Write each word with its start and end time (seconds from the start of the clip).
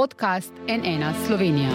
podcast 0.00 0.52
NN 0.68 1.04
Slovenija. 1.26 1.70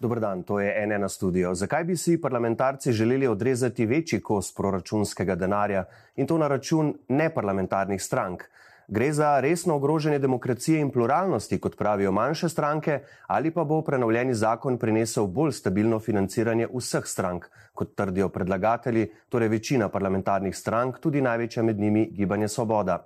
Dobro 0.00 0.20
dan, 0.20 0.42
to 0.42 0.60
je 0.60 0.86
NN 0.86 1.08
studio. 1.08 1.54
Zakaj 1.54 1.84
bi 1.84 1.96
si 1.96 2.20
parlamentarci 2.20 2.92
želeli 2.92 3.26
odrezati 3.26 3.86
večji 3.86 4.20
kos 4.20 4.54
proračunskega 4.54 5.34
denarja 5.34 5.84
in 6.16 6.26
to 6.26 6.38
na 6.38 6.48
račun 6.48 6.94
neparlamentarnih 7.08 8.02
strank? 8.02 8.42
Gre 8.90 9.12
za 9.12 9.40
resno 9.40 9.74
ogrožanje 9.74 10.18
demokracije 10.18 10.80
in 10.80 10.88
pluralnosti, 10.90 11.58
kot 11.60 11.76
pravijo 11.78 12.12
manjše 12.12 12.48
stranke, 12.48 12.98
ali 13.26 13.50
pa 13.50 13.64
bo 13.64 13.82
prenovljeni 13.82 14.34
zakon 14.34 14.78
prinesel 14.78 15.26
bolj 15.26 15.52
stabilno 15.52 16.00
financiranje 16.00 16.66
vseh 16.74 17.06
strank, 17.06 17.46
kot 17.74 17.94
trdijo 17.94 18.28
predlagatelji, 18.28 19.06
torej 19.28 19.48
večina 19.48 19.88
parlamentarnih 19.88 20.56
strank, 20.56 20.98
tudi 20.98 21.20
največja 21.20 21.62
med 21.62 21.78
njimi 21.78 22.08
Gibanje 22.10 22.48
Svoboda. 22.48 23.04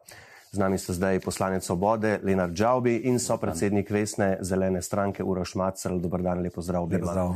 Z 0.53 0.59
nami 0.59 0.79
so 0.79 0.93
zdaj 0.93 1.21
poslanec 1.21 1.67
Svobode, 1.67 2.21
Leonard 2.23 2.55
Džavbi 2.55 2.97
in 2.97 3.19
so 3.19 3.37
predsednik 3.37 3.91
Vesne 3.91 4.39
zelene 4.41 4.83
stranke 4.83 5.25
Uroš 5.25 5.55
Macrl. 5.55 5.99
Dobar 5.99 6.23
dan, 6.23 6.41
lepo 6.41 6.63
zdrav. 6.63 6.89
zdrav. 6.89 7.35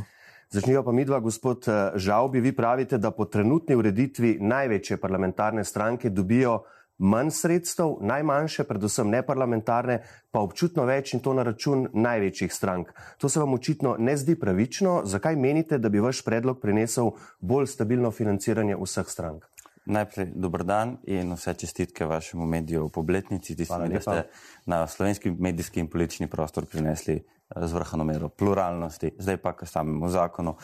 Začnijo 0.51 0.83
pa 0.83 0.93
midva, 0.93 1.21
gospod 1.21 1.67
Žavbi, 1.95 2.41
vi 2.41 2.57
pravite, 2.57 2.99
da 2.99 3.11
po 3.11 3.25
trenutni 3.25 3.77
ureditvi 3.77 4.39
največje 4.41 4.97
parlamentarne 4.97 5.65
stranke 5.65 6.11
dobijo 6.11 6.63
manj 6.99 7.31
sredstev, 7.31 7.97
najmanjše, 8.01 8.65
predvsem 8.65 9.11
neparlamentarne, 9.11 10.01
pa 10.31 10.41
občutno 10.41 10.85
več 10.85 11.15
in 11.15 11.23
to 11.23 11.35
na 11.35 11.45
račun 11.47 11.87
največjih 11.93 12.53
strank. 12.55 12.93
To 13.19 13.29
se 13.29 13.41
vam 13.41 13.55
očitno 13.55 13.97
ne 13.99 14.17
zdi 14.17 14.35
pravično. 14.39 15.03
Zakaj 15.05 15.37
menite, 15.37 15.79
da 15.79 15.89
bi 15.89 16.03
vaš 16.03 16.25
predlog 16.25 16.61
prinesel 16.61 17.15
bolj 17.41 17.71
stabilno 17.71 18.11
financiranje 18.11 18.77
vseh 18.77 19.09
strank? 19.09 19.47
Najprej 19.89 20.27
dober 20.37 20.67
dan 20.69 20.99
in 21.09 21.33
vse 21.33 21.55
čestitke 21.55 22.05
vašemu 22.05 22.47
mediju 22.47 22.89
po 22.93 23.01
obletnici, 23.01 23.57
ki 23.57 23.65
ste 23.65 24.25
na 24.67 24.87
slovenski 24.87 25.31
medijski 25.31 25.81
in 25.81 25.89
politični 25.89 26.27
prostor 26.27 26.67
prinesli 26.67 27.15
eh, 27.17 27.67
zvrhano 27.67 28.05
mero 28.05 28.29
pluralnosti, 28.29 29.15
zdaj 29.19 29.37
pa 29.37 29.55
k 29.57 29.67
samemu 29.67 30.09
zakonu. 30.09 30.57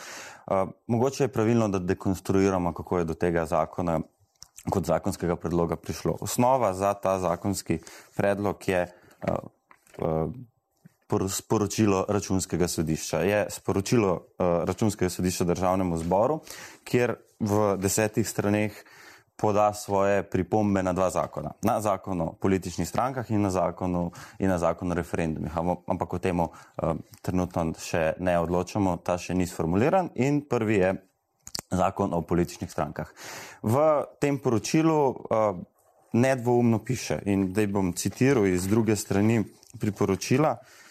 Uh, 0.45 0.69
mogoče 0.87 1.23
je 1.23 1.27
pravilno, 1.27 1.67
da 1.67 1.79
dekonstruiramo, 1.79 2.73
kako 2.73 2.99
je 2.99 3.05
do 3.05 3.13
tega 3.13 3.45
zakona 3.45 3.99
kot 4.69 4.85
zakonskega 4.85 5.35
predloga 5.35 5.75
prišlo. 5.75 6.17
Osnova 6.21 6.73
za 6.73 6.93
ta 6.93 7.19
zakonski 7.19 7.79
predlog 8.15 8.67
je 8.67 8.87
uh, 8.87 9.35
uh, 10.01 11.29
sporočilo 11.29 12.05
računskega 12.09 12.67
sodišča. 12.67 13.19
Je 13.19 13.45
sporočilo 13.49 14.13
uh, 14.13 14.45
računskega 14.65 15.09
sodišča 15.09 15.43
državnemu 15.43 15.97
zboru, 15.97 16.39
kjer 16.83 17.15
v 17.39 17.77
desetih 17.77 18.27
straneh 18.27 18.83
poda 19.35 19.73
svoje 19.73 20.23
pripombe 20.23 20.83
na 20.83 20.93
dva 20.93 21.09
zakona. 21.09 21.51
Na 21.61 21.81
zakon 21.81 22.21
o 22.21 22.33
političnih 22.33 22.87
strankah 22.87 23.31
in 23.31 23.41
na 23.41 23.49
zakon 23.49 23.95
o, 23.95 24.09
in 24.39 24.49
na 24.49 24.57
zakon 24.57 24.91
o 24.91 24.95
referendumih. 24.95 25.51
Ampak 25.87 26.13
o 26.13 26.19
tem 26.19 26.39
trenutno 27.21 27.73
še 27.79 28.13
ne 28.19 28.39
odločamo, 28.39 28.97
ta 29.03 29.17
še 29.17 29.35
ni 29.35 29.47
sformuliran. 29.47 30.09
In 30.15 30.41
prvi 30.47 30.79
je 30.79 30.93
zakon 31.71 32.13
o 32.13 32.21
političnih 32.21 32.71
strankah. 32.71 33.11
V 33.63 34.03
tem 34.19 34.37
poročilu 34.39 35.09
uh, 35.09 35.17
nedvoumno 36.13 36.79
piše, 36.79 37.19
in 37.25 37.53
da 37.53 37.67
bom 37.67 37.93
citiral 37.93 38.47
iz 38.47 38.67
druge 38.67 38.95
strani 38.95 39.43
priporočila, 39.79 40.51
uh, 40.51 40.84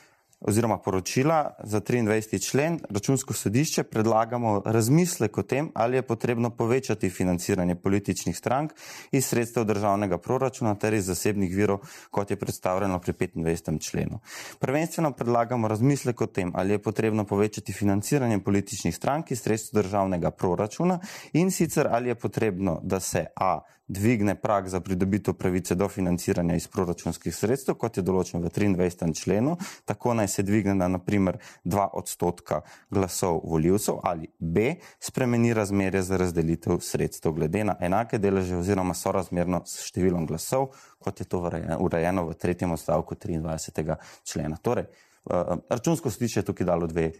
oziroma 0.44 0.78
poročila 0.78 1.50
za 1.62 1.80
23. 1.80 2.50
člen 2.50 2.78
računsko 2.90 3.32
sodišče 3.32 3.82
predlagamo 3.82 4.62
razmislek 4.64 5.38
o 5.38 5.42
tem, 5.42 5.70
ali 5.74 5.96
je 5.96 6.02
potrebno 6.02 6.50
povečati 6.50 7.10
financiranje 7.10 7.74
političnih 7.74 8.36
strank 8.36 8.72
iz 9.12 9.26
sredstev 9.26 9.64
državnega 9.64 10.18
proračuna 10.18 10.74
ter 10.74 10.94
iz 10.94 11.06
zasebnih 11.06 11.56
virov, 11.56 11.78
kot 12.10 12.30
je 12.30 12.36
predstavljeno 12.36 12.98
pri 12.98 13.12
25. 13.12 13.80
členu. 13.80 14.20
Prvenstveno 14.58 15.12
predlagamo 15.12 15.68
razmislek 15.68 16.20
o 16.20 16.26
tem, 16.26 16.52
ali 16.54 16.72
je 16.72 16.82
potrebno 16.82 17.24
povečati 17.24 17.72
financiranje 17.72 18.38
političnih 18.38 18.96
strank 18.96 19.30
iz 19.30 19.42
sredstev 19.42 19.83
državnega 19.83 20.30
proračuna 20.30 20.98
in 21.33 21.50
sicer 21.50 21.88
ali 21.90 22.08
je 22.08 22.14
potrebno, 22.14 22.80
da 22.83 23.00
se 23.00 23.27
a 23.36 23.60
dvigne 23.88 24.34
prag 24.34 24.68
za 24.68 24.80
pridobitev 24.80 25.34
pravice 25.34 25.74
do 25.74 25.88
financiranja 25.88 26.54
iz 26.54 26.66
proračunskih 26.68 27.34
sredstev, 27.36 27.74
kot 27.74 27.96
je 27.96 28.02
določen 28.02 28.40
v 28.40 28.48
23. 28.48 29.12
členu, 29.12 29.56
tako 29.84 30.14
naj 30.14 30.28
se 30.34 30.42
dvigne 30.42 30.74
na 30.74 30.89
naprimer 30.89 31.39
2 31.64 31.89
odstotka 32.00 32.61
glasov 32.90 33.40
voljivcev 33.45 34.00
ali 34.02 34.28
B 34.39 34.74
spremeni 35.00 35.55
razmerje 35.55 36.02
za 36.02 36.17
razdelitev 36.17 36.80
sredstev 36.80 37.33
glede 37.33 37.64
na 37.64 37.77
enake 37.80 38.18
deleže 38.18 38.56
oziroma 38.56 38.95
sorazmerno 38.95 39.62
s 39.67 39.86
številom 39.89 40.27
glasov, 40.27 40.72
kot 40.98 41.20
je 41.20 41.28
to 41.28 41.42
urejeno 41.78 42.27
v 42.28 42.34
tretjem 42.34 42.74
odstavku 42.74 43.14
23. 43.14 43.96
člena. 44.24 44.56
Torej, 44.56 44.89
eh, 44.89 45.55
računsko 45.70 46.11
sodišče 46.11 46.40
je 46.40 46.51
tukaj 46.51 46.66
dalo 46.66 46.86
dve 46.90 47.12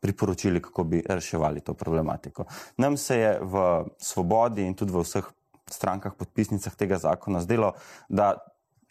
priporočili, 0.00 0.62
kako 0.62 0.84
bi 0.84 1.02
reševali 1.06 1.60
to 1.60 1.74
problematiko. 1.74 2.44
Nam 2.76 2.96
se 2.96 3.18
je 3.18 3.38
v 3.42 3.84
svobodi 3.98 4.64
in 4.64 4.74
tudi 4.74 4.92
v 4.92 5.04
vseh 5.04 5.26
strankah 5.70 6.14
podpisnicah 6.18 6.74
tega 6.74 6.98
zakona 6.98 7.40
zdelo, 7.40 7.74
da 8.08 8.34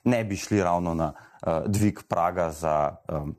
ne 0.03 0.23
bi 0.23 0.37
šli 0.37 0.63
ravno 0.63 0.93
na 0.93 1.11
uh, 1.11 1.65
dvig 1.67 2.03
praga 2.07 2.51
za 2.51 2.95
um, 3.09 3.35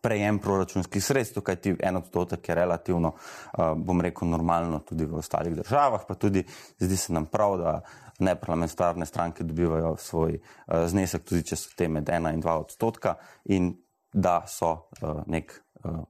prejem 0.00 0.38
proračunskih 0.38 1.04
sredstev, 1.04 1.42
kajti 1.42 1.76
en 1.82 1.96
odstotek 1.96 2.48
je 2.48 2.54
relativno, 2.54 3.12
uh, 3.12 3.72
bom 3.76 4.00
rekel, 4.00 4.28
normalno 4.28 4.80
tudi 4.86 5.06
v 5.06 5.20
ostalih 5.20 5.56
državah, 5.56 6.06
pa 6.08 6.14
tudi 6.14 6.44
zdi 6.78 6.96
se 6.96 7.12
nam 7.12 7.26
prav, 7.26 7.58
da 7.58 7.80
neparlamentarne 8.20 9.06
stranke 9.06 9.44
dobivajo 9.44 9.96
svoj 9.96 10.38
uh, 10.40 10.86
znesek, 10.86 11.24
tudi 11.24 11.44
če 11.52 11.56
so 11.56 11.76
te 11.76 11.88
med 11.88 12.08
ena 12.08 12.32
in 12.32 12.40
dva 12.40 12.58
odstotka 12.60 13.16
in 13.44 13.74
da 14.12 14.42
so 14.48 14.72
uh, 15.00 15.22
nek 15.26 15.52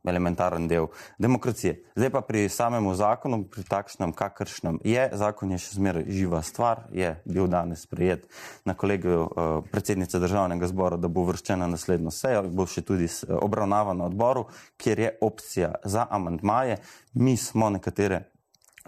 elementaren 0.04 0.68
del 0.68 0.88
demokracije. 1.18 1.76
Zdaj 1.96 2.10
pa 2.10 2.20
pri 2.20 2.48
samem 2.48 2.88
zakonu, 2.94 3.44
pri 3.44 3.64
takšnem, 3.68 4.12
kakršnem 4.12 4.80
je, 4.84 5.08
zakon 5.12 5.52
je 5.54 5.60
še 5.62 5.76
zmeraj 5.78 6.08
živa 6.08 6.42
stvar, 6.42 6.86
je 6.92 7.12
bil 7.24 7.46
danes 7.50 7.84
sprejet 7.86 8.26
na 8.64 8.74
kolegiju 8.74 9.20
uh, 9.22 9.52
predsednice 9.70 10.18
državnega 10.18 10.68
zbora, 10.70 10.96
da 10.96 11.08
bo 11.08 11.24
vrščena 11.28 11.68
naslednjo 11.70 12.12
sejo, 12.14 12.44
bo 12.48 12.66
še 12.66 12.82
tudi 12.86 13.08
obravnavan 13.28 13.98
na 14.00 14.10
odboru, 14.10 14.46
kjer 14.80 15.06
je 15.06 15.14
opcija 15.20 15.74
za 15.84 16.06
amantmaje. 16.10 16.80
Mi 17.14 17.36
smo 17.36 17.70
nekatere 17.70 18.24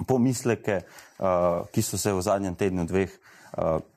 pomisleke, 0.08 0.80
ki 1.72 1.82
so 1.82 1.98
se 1.98 2.12
v 2.12 2.22
zadnjem 2.24 2.56
tednu 2.58 2.86
dveh 2.88 3.12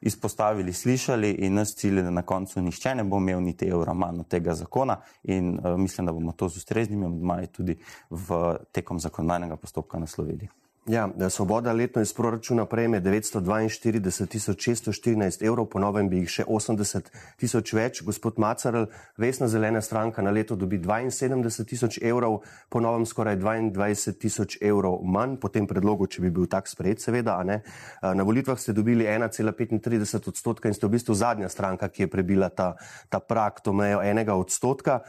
izpostavili, 0.01 0.73
slišali 0.73 1.31
in 1.31 1.53
nas 1.53 1.75
cilj, 1.75 2.01
da 2.01 2.09
na 2.09 2.21
koncu 2.21 2.61
nišče 2.61 2.95
ne 2.95 3.03
bo 3.03 3.17
imel 3.17 3.43
niti 3.43 3.67
evra 3.67 3.93
manj 3.93 4.19
od 4.19 4.27
tega 4.27 4.53
zakona 4.53 4.97
in 5.23 5.59
uh, 5.59 5.79
mislim, 5.79 6.05
da 6.05 6.13
bomo 6.13 6.31
to 6.31 6.49
z 6.49 6.57
ustreznimi 6.57 7.05
odmaji 7.05 7.47
tudi 7.47 7.77
v 8.09 8.55
tekom 8.71 8.99
zakonodajnega 8.99 9.55
postopka 9.55 9.99
naslovili. 9.99 10.49
Ja, 10.85 11.09
Svoboda 11.29 11.73
letno 11.73 12.01
iz 12.01 12.13
proračuna 12.13 12.65
prejme 12.65 13.01
942.614 13.01 15.45
evrov, 15.45 15.65
po 15.65 15.79
novem 15.81 16.09
bi 16.09 16.17
jih 16.19 16.29
še 16.29 16.43
80 16.45 17.09
tisoč 17.41 17.73
več. 17.73 18.03
Gospod 18.05 18.37
Macarl, 18.37 18.85
Vesna 19.17 19.47
zelena 19.49 19.81
stranka 19.81 20.21
na 20.21 20.29
leto 20.29 20.53
dobi 20.55 20.77
72 20.77 21.65
tisoč 21.65 21.97
evrov, 22.05 22.45
po 22.69 22.79
novem 22.85 23.01
skoraj 23.09 23.41
22 23.41 24.13
tisoč 24.21 24.61
evrov 24.61 25.01
manj, 25.01 25.41
po 25.41 25.49
tem 25.49 25.65
predlogu, 25.65 26.05
če 26.05 26.21
bi 26.21 26.29
bil 26.29 26.45
tak 26.45 26.69
sprejet, 26.69 27.01
seveda. 27.01 27.41
Na 27.41 28.21
volitvah 28.21 28.61
ste 28.61 28.69
dobili 28.69 29.09
1,35 29.09 30.29
odstotka 30.29 30.69
in 30.69 30.77
ste 30.77 30.85
v 30.85 31.01
bistvu 31.01 31.17
zadnja 31.17 31.49
stranka, 31.49 31.89
ki 31.89 32.05
je 32.05 32.13
prebila 32.13 32.53
ta, 32.53 32.77
ta 33.09 33.17
prak, 33.17 33.65
to 33.65 33.73
mejo 33.73 34.05
enega 34.05 34.37
odstotka. 34.37 35.01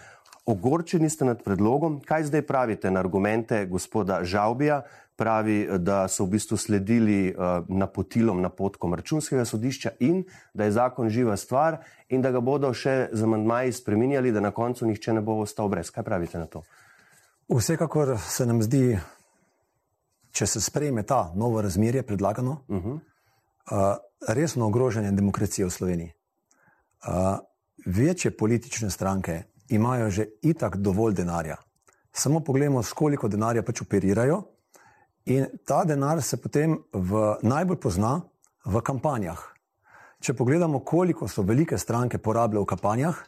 Ogorčeni 0.47 1.11
ste 1.11 1.25
nad 1.25 1.43
predlogom. 1.43 2.01
Kaj 2.01 2.25
zdaj 2.31 2.43
pravite 2.47 2.91
na 2.91 3.01
argumente 3.01 3.67
gospoda 3.67 4.25
Žavbija? 4.25 4.83
pravi, 5.17 5.69
da 5.79 6.09
so 6.09 6.25
v 6.25 6.37
bistvu 6.37 6.57
sledili 6.57 7.33
uh, 7.33 7.65
napotilom, 7.69 8.41
napotkom 8.41 8.95
računskega 8.95 9.45
sodišča 9.45 9.91
in 10.01 10.25
da 10.55 10.65
je 10.65 10.73
zakon 10.73 11.09
živa 11.09 11.37
stvar 11.37 11.79
in 12.09 12.23
da 12.23 12.31
ga 12.31 12.41
bodo 12.41 12.73
še 12.75 13.09
z 13.13 13.25
amandmaji 13.25 13.73
spreminjali, 13.73 14.33
da 14.33 14.41
na 14.41 14.51
koncu 14.51 14.87
nihče 14.87 15.17
ne 15.17 15.25
bo 15.25 15.41
ostal 15.41 15.73
brez. 15.73 15.91
Kaj 15.91 16.05
pravite 16.05 16.39
na 16.39 16.47
to? 16.47 16.63
Vsekakor 17.49 18.19
se 18.21 18.47
nam 18.47 18.63
zdi, 18.63 18.99
če 20.37 20.47
se 20.47 20.61
sprejme 20.61 21.03
ta 21.03 21.31
novo 21.35 21.63
razmerje 21.63 22.03
predlagano, 22.03 22.61
uh 22.69 22.85
-huh. 22.85 22.93
uh, 22.93 23.97
resno 24.29 24.67
ogrožanje 24.67 25.11
demokracije 25.11 25.67
v 25.67 25.71
Sloveniji. 25.71 26.13
Uh, 27.09 27.39
večje 27.87 28.37
politične 28.37 28.91
stranke 28.91 29.43
imajo 29.69 30.11
že 30.11 30.27
itak 30.43 30.77
dovolj 30.77 31.15
denarja. 31.15 31.57
Samo 32.13 32.41
pogledamo, 32.41 32.83
s 32.83 32.93
koliko 32.93 33.29
denarja 33.29 33.63
pač 33.63 33.83
operirajo, 33.83 34.43
In 35.27 35.47
ta 35.65 35.85
denar 35.85 36.23
se 36.23 36.37
potem 36.39 36.77
v, 36.95 37.23
najbolj 37.43 37.81
pozna 37.83 38.21
v 38.63 38.79
kampanjah. 38.79 39.41
Če 40.23 40.37
pogledamo, 40.39 40.85
koliko 40.87 41.27
so 41.27 41.43
velike 41.43 41.75
stranke 41.79 42.19
porabile 42.23 42.63
v 42.63 42.71
kampanjah, 42.71 43.19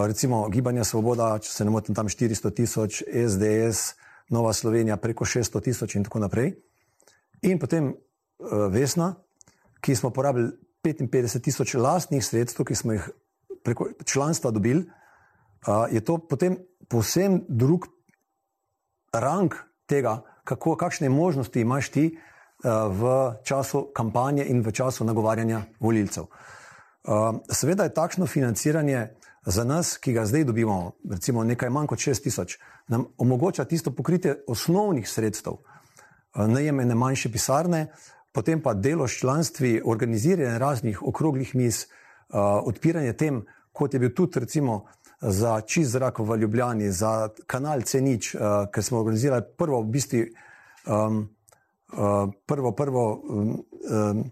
recimo 0.00 0.48
Gibanje 0.48 0.84
Svoboda, 0.88 1.36
če 1.44 1.52
se 1.52 1.64
ne 1.64 1.74
motim, 1.74 1.94
tam 1.94 2.08
400 2.08 2.54
tisoč, 2.56 3.02
SDS, 3.04 4.00
Nova 4.32 4.54
Slovenija 4.56 4.96
preko 4.96 5.28
600 5.28 5.62
tisoč 5.68 5.98
in 6.00 6.08
tako 6.08 6.24
naprej. 6.24 6.54
In 7.44 7.60
potem 7.60 7.92
uh, 7.92 8.64
Vesna, 8.72 9.12
ki 9.84 9.92
smo 9.92 10.08
porabili 10.08 10.54
55 10.80 11.36
tisoč 11.44 11.76
lastnih 11.76 12.24
sredstev, 12.24 12.64
ki 12.64 12.80
smo 12.80 12.96
jih 12.96 13.10
preko 13.60 13.92
članstva 14.08 14.50
dobili, 14.56 14.86
je 15.90 16.00
to 16.04 16.18
potem 16.18 16.58
povsem 16.88 17.40
drug 17.48 17.86
rang 19.12 19.54
tega, 19.86 20.22
kako, 20.44 20.76
kakšne 20.76 21.08
možnosti 21.08 21.60
imaš 21.60 21.88
ti 21.88 22.18
v 22.90 23.02
času 23.44 23.90
kampanje 23.96 24.44
in 24.44 24.60
v 24.60 24.72
času 24.72 25.04
nagovarjanja 25.04 25.62
volilcev. 25.80 26.28
Seveda 27.48 27.84
je 27.84 27.94
takšno 27.94 28.26
financiranje 28.26 29.08
za 29.46 29.64
nas, 29.64 29.98
ki 29.98 30.12
ga 30.12 30.26
zdaj 30.26 30.44
dobimo, 30.44 30.92
recimo 31.10 31.44
nekaj 31.44 31.70
manj 31.70 31.86
kot 31.86 31.98
6 31.98 32.22
tisoč, 32.22 32.58
nam 32.88 33.04
omogoča 33.18 33.64
tisto 33.64 33.90
pokritje 33.90 34.38
osnovnih 34.48 35.08
sredstev, 35.08 35.52
uh, 35.52 36.46
najemene 36.48 36.94
manjše 36.94 37.32
pisarne, 37.32 37.86
potem 38.32 38.62
pa 38.62 38.74
delo 38.74 39.08
s 39.08 39.18
članstvi, 39.20 39.82
organiziranje 39.84 40.58
raznih 40.58 41.02
okroglih 41.02 41.52
uh, 41.54 41.68
odpiranje 42.64 43.12
tem, 43.12 43.44
kot 43.72 43.94
je 43.94 44.00
bil 44.00 44.14
tudi 44.14 44.40
recimo 44.40 44.86
za 45.24 45.60
čist 45.60 45.90
zrak 45.90 46.18
v 46.18 46.36
Ljubljani, 46.36 46.90
za 46.92 47.28
kanal 47.46 47.80
C0, 47.80 48.36
uh, 48.36 48.68
ker 48.72 48.84
smo 48.84 49.00
organizirali 49.00 49.44
prvo 49.56 49.80
v 49.80 49.88
bistvu. 49.88 50.24
Um, 50.86 51.28
uh, 51.92 52.28
prvo, 52.46 52.72
prvo 52.72 53.04
um, 53.24 53.64
um, 53.90 54.24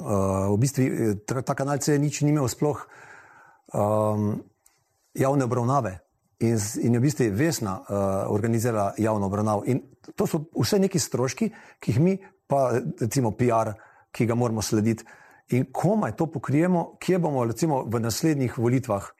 uh, 0.00 0.52
v 0.52 0.56
bistvu 0.60 0.84
ta, 1.26 1.42
ta 1.42 1.54
kanal 1.54 1.80
C 1.80 1.96
nič 1.98 2.20
ni 2.20 2.34
imel 2.34 2.48
sploh 2.48 2.84
um, 3.72 4.42
javne 5.16 5.44
obravnave 5.48 5.98
in, 6.44 6.60
in 6.60 6.92
je 6.92 7.00
v 7.00 7.02
bistvu 7.02 7.30
Vesna 7.32 7.80
uh, 7.80 8.28
organizirala 8.28 8.92
javno 9.00 9.26
obravnavo. 9.26 9.64
In 9.64 9.80
to 10.14 10.26
so 10.26 10.44
vse 10.52 10.78
neki 10.78 11.00
stroški, 11.00 11.50
ki 11.80 11.92
jih 11.92 12.00
mi, 12.00 12.18
pa 12.46 12.76
recimo 13.00 13.32
PR, 13.32 13.72
ki 14.12 14.26
ga 14.28 14.36
moramo 14.36 14.62
slediti. 14.62 15.04
In 15.56 15.68
komaj 15.72 16.16
to 16.18 16.26
pokrijemo, 16.26 16.96
kje 17.00 17.18
bomo 17.22 17.44
recimo 17.44 17.84
v 17.86 18.00
naslednjih 18.02 18.58
volitvah 18.58 19.15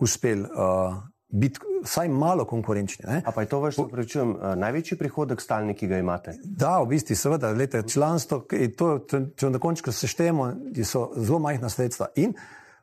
uspeli 0.00 0.42
uh, 0.42 0.96
biti 1.28 1.60
vsaj 1.84 2.08
malo 2.08 2.44
konkurenčni. 2.44 3.04
Ne? 3.08 3.22
A 3.26 3.32
pa 3.32 3.42
je 3.42 3.48
to 3.48 3.60
vaš, 3.60 3.76
prečujem, 3.90 4.36
največji 4.56 4.98
prihodek 4.98 5.40
stalni, 5.40 5.74
ki 5.74 5.86
ga 5.86 5.98
imate? 5.98 6.38
Da, 6.44 6.78
v 6.82 6.94
bistvu, 6.94 7.16
seveda, 7.16 7.52
lete, 7.52 7.82
članstvo, 7.88 8.44
to, 8.76 8.88
če 9.36 9.50
na 9.50 9.60
koncu 9.60 9.92
seštejemo, 9.92 10.48
so 10.84 11.10
zelo 11.16 11.38
majhna 11.44 11.68
sredstva. 11.68 12.10
In 12.16 12.32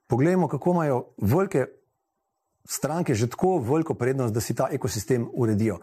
poglejmo, 0.07 0.47
kako 0.47 0.75
imajo 0.77 1.01
velike 1.21 1.65
stranke 2.65 3.13
že 3.13 3.29
tako 3.29 3.57
veliko 3.61 3.93
prednost, 3.93 4.33
da 4.33 4.41
si 4.41 4.55
ta 4.55 4.69
ekosistem 4.71 5.27
uredijo. 5.33 5.79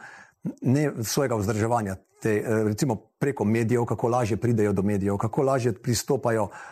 Ne 0.62 0.90
svojega 1.02 1.37
vzdrževanja, 1.38 1.96
te, 2.23 2.43
recimo 2.67 2.96
preko 3.19 3.44
medijev, 3.44 3.84
kako 3.87 4.08
lažje 4.08 4.37
pridejo 4.37 4.73
do 4.73 4.82
medijev, 4.82 5.17
kako 5.17 5.43
lažje 5.43 5.73
pristopajo 5.73 6.44
uh, 6.44 6.71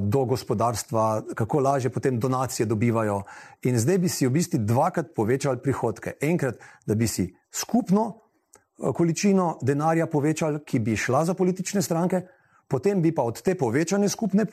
do 0.00 0.24
gospodarstva, 0.24 1.22
kako 1.34 1.60
lažje 1.60 1.90
potem 1.90 2.18
donacije 2.20 2.66
dobivajo. 2.66 3.22
In 3.62 3.78
zdaj 3.78 3.98
bi 3.98 4.08
si 4.08 4.26
v 4.26 4.30
bistvu 4.30 4.58
dvakrat 4.62 5.12
povečali 5.16 5.60
prihodke. 5.62 6.14
Enkrat, 6.20 6.56
da 6.86 6.94
bi 6.94 7.06
si 7.06 7.28
skupno 7.50 8.20
količino 8.94 9.58
denarja 9.62 10.06
povečali, 10.06 10.60
ki 10.64 10.78
bi 10.78 10.96
šla 10.96 11.24
za 11.24 11.34
politične 11.34 11.82
stranke, 11.82 12.22
potem 12.68 13.02
bi 13.02 13.14
pa 13.14 13.22
od 13.22 13.42
te 13.42 13.54
povečane 13.54 14.08
skupne 14.08 14.46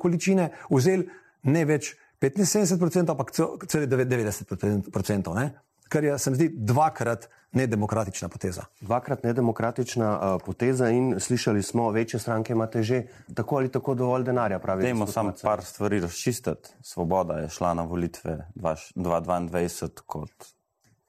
količine 0.00 0.50
vzeli 0.70 1.08
ne 1.42 1.64
več 1.64 1.94
75%, 2.20 3.10
ampak 3.10 3.30
celo 3.32 3.56
90%. 3.86 5.50
Kar 5.88 6.04
je, 6.04 6.18
se 6.18 6.30
mi 6.30 6.36
zdi, 6.36 6.50
dvakrat 6.56 7.28
nedemokratična 7.52 8.28
poteza. 8.28 8.64
Dvakrat 8.80 9.22
nedemokratična 9.22 10.10
uh, 10.12 10.42
poteza 10.46 10.88
in 10.90 11.20
slišali 11.20 11.62
smo, 11.62 11.90
večje 11.90 12.20
stranke 12.20 12.52
imate 12.52 12.82
že 12.82 13.02
tako 13.34 13.56
ali 13.56 13.72
tako 13.72 13.94
dovolj 13.94 14.24
denarja. 14.24 14.58
Dajmo 14.58 15.06
samo 15.06 15.32
par 15.42 15.64
stvari 15.64 16.00
razčistiti. 16.00 16.68
Svoboda 16.82 17.34
je 17.34 17.48
šla 17.48 17.74
na 17.74 17.82
volitve 17.82 18.48
2022 18.54 20.00
kot 20.06 20.30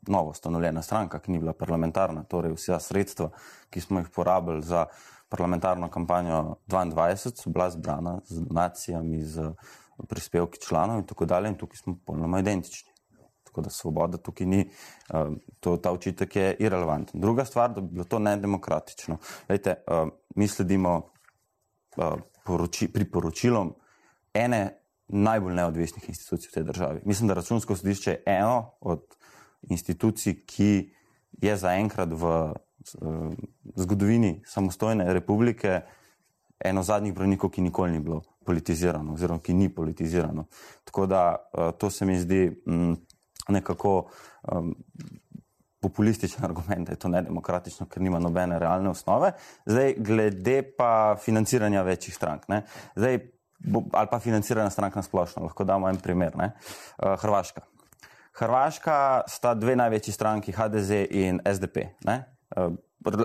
novo 0.07 0.29
ustanovljena 0.29 0.81
stranka, 0.81 1.19
ki 1.19 1.31
ni 1.31 1.39
bila 1.39 1.53
parlamentarna. 1.53 2.23
Torej 2.23 2.53
vsa 2.55 2.79
sredstva, 2.79 3.29
ki 3.69 3.81
smo 3.81 3.99
jih 3.99 4.09
porabili 4.15 4.61
za 4.61 4.85
parlamentarno 5.29 5.89
kampanjo 5.89 6.55
2022, 6.67 7.41
so 7.41 7.49
bila 7.49 7.69
zbrana 7.69 8.19
z 8.25 8.39
donacijami, 8.39 9.23
z 9.23 9.51
prispevki 10.07 10.61
članov 10.61 10.99
in 10.99 11.05
tako 11.05 11.25
dalje. 11.25 11.49
In 11.49 11.57
tukaj 11.57 11.77
smo 11.77 11.95
popolnoma 11.95 12.39
identični. 12.39 12.96
Tako 13.57 13.63
da 13.63 13.69
svoboda 13.69 14.17
tukaj 14.17 14.45
ni, 14.45 14.69
uh, 15.09 15.33
to, 15.59 15.77
ta 15.77 15.91
očitek 15.91 16.35
je 16.35 16.55
irrelevanten. 16.59 17.21
Druga 17.21 17.45
stvar, 17.45 17.73
da 17.73 17.81
bi 17.81 17.87
bilo 17.91 18.03
to 18.03 18.19
nedemokratično. 18.19 19.17
Lejte, 19.49 19.73
uh, 19.87 20.09
mi 20.35 20.47
sledimo 20.47 21.09
uh, 21.97 22.13
poroči, 22.45 22.87
priporočilom 22.93 23.73
ene 24.33 24.77
najbolj 25.07 25.55
neodvisnih 25.55 26.09
institucij 26.09 26.51
v 26.51 26.53
tej 26.53 26.63
državi. 26.63 27.01
Mislim, 27.05 27.27
da 27.27 27.33
računsko 27.33 27.75
sodišče 27.75 28.11
je 28.11 28.23
eno 28.25 28.77
od 28.81 29.17
institucij, 29.69 30.37
ki 30.45 30.93
je 31.41 31.57
zaenkrat 31.57 32.13
v 32.13 32.53
zgodovini 33.75 34.43
samostojne 34.45 35.13
republike 35.13 35.81
eno 36.59 36.83
zadnjih 36.83 37.13
branikov, 37.13 37.49
ki 37.49 37.61
nikoli 37.61 37.91
ni 37.91 37.99
bilo 37.99 38.21
politizirano, 38.45 39.13
oziroma 39.13 39.41
ki 39.41 39.53
ni 39.53 39.73
politizirano. 39.75 40.45
Tako 40.83 41.05
da 41.05 41.35
to 41.77 41.89
se 41.89 42.05
mi 42.05 42.19
zdi. 42.19 42.61
Mm, 42.67 43.06
nekako 43.53 44.09
um, 44.51 44.75
populističen 45.81 46.45
argument, 46.45 46.87
da 46.87 46.93
je 46.93 46.99
to 46.99 47.07
nedemokratično, 47.07 47.85
ker 47.85 48.01
nima 48.01 48.19
nobene 48.19 48.59
realne 48.59 48.89
osnove. 48.89 49.31
Zdaj, 49.65 49.93
glede 49.97 50.61
pa 50.77 51.15
financiranja 51.21 51.81
večjih 51.81 52.15
strank, 52.15 52.45
Zdaj, 52.95 53.19
bo, 53.59 53.83
ali 53.93 54.07
pa 54.11 54.19
financiranja 54.19 54.69
strank 54.69 54.95
na 54.95 55.01
splošno, 55.01 55.43
lahko 55.43 55.63
damo 55.63 55.89
en 55.89 55.97
primer. 55.97 56.33
Uh, 56.35 57.15
Hrvaška. 57.19 57.61
Hrvaška 58.37 59.21
sta 59.27 59.53
dve 59.53 59.75
največji 59.75 60.13
stranki, 60.13 60.51
HDZ 60.51 60.91
in 61.09 61.41
SDP. 61.53 61.77
Uh, 62.05 62.73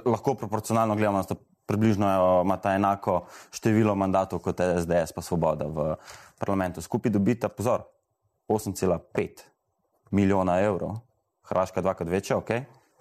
lahko 0.04 0.34
proporcionalno 0.34 0.96
gledamo, 0.96 1.18
da 1.18 1.22
sta 1.22 1.34
približno 1.66 2.42
imata 2.44 2.74
enako 2.74 3.26
število 3.50 3.94
mandatov 3.94 4.38
kot 4.44 4.60
SDS, 4.60 5.12
pa 5.14 5.22
Svoboda 5.22 5.66
v 5.66 5.94
parlamentu. 6.38 6.82
Skupaj 6.82 7.12
dobita, 7.12 7.48
pozor, 7.48 7.84
8,5 8.48 9.51
milijona 10.12 10.60
evrov, 10.60 11.00
Hrvaška 11.48 11.82
dvakrat 11.82 12.08
večja, 12.08 12.36
ok. 12.38 12.50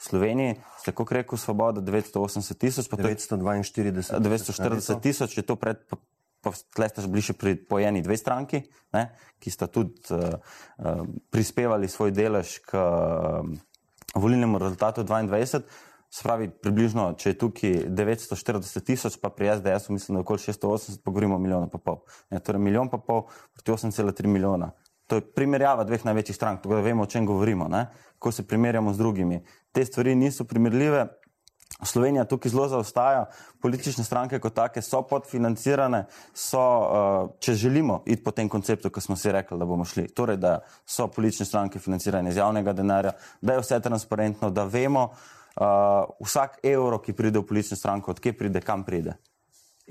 V 0.02 0.04
Sloveniji 0.04 0.56
ste, 0.82 0.92
kot 0.98 1.12
rekel, 1.14 1.38
svoboda 1.38 1.82
980 1.82 2.58
tisoč, 2.58 2.90
pa 2.90 2.98
942 2.98 4.18
940 4.18 5.02
tisoč, 5.04 5.38
je 5.38 5.46
to 5.46 5.56
pred, 5.56 5.78
tle 6.42 6.88
ste 6.90 7.06
bili 7.06 7.22
še 7.22 7.38
pri 7.38 7.54
pojeni 7.70 8.02
dve 8.02 8.18
stranki, 8.18 8.64
ne, 8.98 9.12
ki 9.38 9.54
sta 9.54 9.70
tudi 9.70 10.02
uh, 10.10 10.42
uh, 10.82 11.06
prispevali 11.30 11.86
svoj 11.86 12.16
delež 12.18 12.58
k 12.66 12.82
uh, 12.82 13.46
volilnemu 14.18 14.58
rezultatu 14.58 15.06
22. 15.06 15.62
Se 16.12 16.26
pravi, 16.26 16.50
približno, 16.52 17.14
če 17.16 17.32
je 17.32 17.38
tukaj 17.40 17.76
940 17.88 18.84
tisoč, 18.84 19.16
pa 19.22 19.30
pri 19.32 19.54
SDS-u 19.54 19.94
mislim, 19.96 20.18
da 20.18 20.20
je 20.20 20.26
okoli 20.26 20.44
680, 20.44 21.06
pa 21.06 21.12
govorimo 21.14 21.38
o 21.38 21.40
milijonu 21.40 21.70
pa 21.72 21.80
pol. 21.80 22.02
Ne, 22.34 22.42
torej, 22.44 22.60
milijon 22.60 22.90
pa 22.92 23.00
pol 23.00 23.30
proti 23.56 23.72
8,3 23.72 24.28
milijona. 24.28 24.74
To 25.12 25.18
je 25.20 25.26
primerjava 25.36 25.84
dveh 25.84 26.06
največjih 26.08 26.36
strank, 26.36 26.62
tako 26.64 26.78
da 26.78 26.86
vemo, 26.86 27.04
o 27.04 27.10
čem 27.12 27.26
govorimo, 27.28 27.66
ne? 27.68 27.90
ko 28.20 28.32
se 28.32 28.46
primerjamo 28.48 28.94
z 28.94 28.98
drugimi. 28.98 29.42
Te 29.76 29.84
stvari 29.86 30.16
niso 30.16 30.46
primerljive. 30.48 31.08
Slovenija 31.84 32.24
tukaj 32.26 32.52
zelo 32.52 32.68
zaostaja, 32.72 33.26
politične 33.60 34.04
stranke 34.04 34.40
kot 34.40 34.54
take 34.56 34.82
so 34.82 35.02
podfinancirane, 35.10 36.06
so, 36.34 36.62
uh, 36.62 37.34
če 37.44 37.58
želimo 37.60 38.04
iti 38.06 38.24
po 38.24 38.32
tem 38.32 38.50
konceptu, 38.50 38.92
ki 38.92 39.02
smo 39.02 39.18
si 39.20 39.32
rekli, 39.32 39.60
da 39.60 39.68
bomo 39.68 39.84
šli, 39.86 40.08
torej 40.16 40.38
da 40.40 40.54
so 40.86 41.10
politične 41.12 41.46
stranke 41.46 41.80
financirane 41.80 42.32
iz 42.32 42.40
javnega 42.40 42.74
denarja, 42.74 43.12
da 43.42 43.58
je 43.58 43.66
vse 43.66 43.80
transparentno, 43.84 44.50
da 44.50 44.64
vemo 44.64 45.10
uh, 45.10 45.66
vsak 46.24 46.62
evro, 46.64 47.02
ki 47.04 47.18
pride 47.18 47.44
v 47.44 47.50
politično 47.52 47.80
stranko, 47.84 48.16
odkje 48.16 48.38
pride, 48.38 48.64
kam 48.64 48.88
pride. 48.88 49.18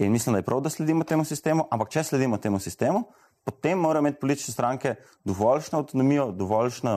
In 0.01 0.13
mislim, 0.13 0.33
da 0.33 0.41
je 0.41 0.49
prav, 0.49 0.61
da 0.65 0.71
sledimo 0.71 1.05
temu 1.05 1.25
sistemu, 1.29 1.67
ampak 1.71 1.91
če 1.93 2.05
sledimo 2.09 2.39
temu 2.41 2.61
sistemu, 2.61 3.05
potem 3.51 3.79
morajo 3.79 4.07
imeti 4.07 4.21
politične 4.21 4.55
stranke 4.55 4.95
dovoljšno 5.25 5.79
avtonomijo, 5.79 6.31
dovoljšno, 6.33 6.95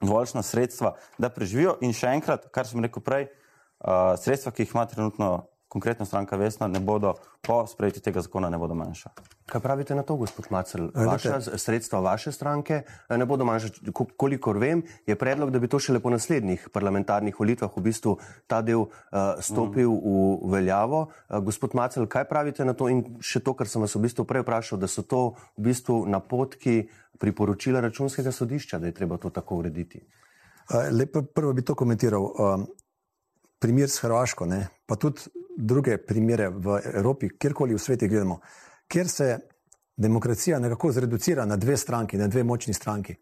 dovoljšno 0.00 0.42
sredstva, 0.42 0.96
da 1.18 1.30
preživijo. 1.30 1.76
In 1.80 1.94
še 1.94 2.10
enkrat, 2.18 2.50
kar 2.50 2.66
sem 2.66 2.82
rekel 2.82 3.04
prej, 3.06 3.28
uh, 3.30 4.16
sredstva, 4.18 4.52
ki 4.52 4.66
jih 4.66 4.74
ima 4.74 4.86
trenutno 4.90 5.30
konkretno 5.68 6.06
stranka 6.06 6.36
Vesna, 6.36 6.66
ne 6.66 6.80
bodo 6.80 7.14
po 7.46 7.62
sprejetju 7.66 8.02
tega 8.02 8.22
zakona 8.26 8.50
ne 8.50 8.58
bodo 8.58 8.74
manjša. 8.74 9.14
Kaj 9.46 9.60
pravite 9.62 9.94
na 9.94 10.02
to, 10.02 10.16
gospod 10.18 10.48
Macel? 10.50 10.88
Vaša 10.90 11.58
sredstva 11.58 12.00
vaše 12.00 12.32
stranke 12.32 12.82
eh, 12.82 13.16
ne 13.18 13.26
bodo 13.26 13.44
manjša. 13.46 13.92
Kolikor 14.16 14.58
vem, 14.58 14.82
je 15.06 15.14
predlog, 15.14 15.50
da 15.54 15.58
bi 15.62 15.68
to 15.70 15.78
šele 15.78 16.00
po 16.02 16.10
naslednjih 16.10 16.68
parlamentarnih 16.74 17.38
volitvah 17.38 17.70
v 17.76 17.82
bistvu 17.86 18.16
ta 18.46 18.58
del 18.62 18.80
uh, 18.80 19.38
stopil 19.38 19.90
mm. 19.90 20.02
v 20.42 20.50
veljavo. 20.50 21.06
Uh, 21.06 21.38
gospod 21.46 21.78
Macel, 21.78 22.08
kaj 22.10 22.26
pravite 22.26 22.66
na 22.66 22.74
to 22.74 22.90
in 22.90 23.04
še 23.22 23.38
to, 23.40 23.54
kar 23.54 23.70
sem 23.70 23.86
vas 23.86 23.94
v 23.94 24.02
bistvu 24.08 24.26
prej 24.26 24.42
vprašal, 24.42 24.82
da 24.82 24.90
so 24.90 25.06
to 25.06 25.36
v 25.54 25.70
bistvu 25.70 26.02
napotki 26.10 26.88
priporočila 27.22 27.80
računskega 27.86 28.34
sodišča, 28.34 28.82
da 28.82 28.90
je 28.90 28.98
treba 28.98 29.14
to 29.22 29.30
tako 29.30 29.62
urediti? 29.62 30.02
Uh, 30.66 30.90
lepo 30.90 31.22
prvo 31.22 31.54
bi 31.54 31.62
to 31.62 31.78
komentiral. 31.78 32.26
Uh, 32.34 32.66
primer 33.62 33.88
s 33.88 34.02
Hrvaško, 34.02 34.46
ne? 34.46 34.66
pa 34.86 34.98
tudi 34.98 35.30
druge 35.56 35.96
primere 35.98 36.48
v 36.48 36.80
Evropi, 36.94 37.30
kjerkoli 37.38 37.74
v 37.74 37.80
svetu 37.80 38.08
gledamo, 38.08 38.40
kjer 38.88 39.08
se 39.08 39.38
demokracija 39.96 40.58
nekako 40.58 40.92
zreducira 40.92 41.46
na 41.46 41.56
dve 41.56 41.76
stranki, 41.76 42.16
na 42.16 42.28
dve 42.28 42.44
močni 42.44 42.74
stranki, 42.74 43.14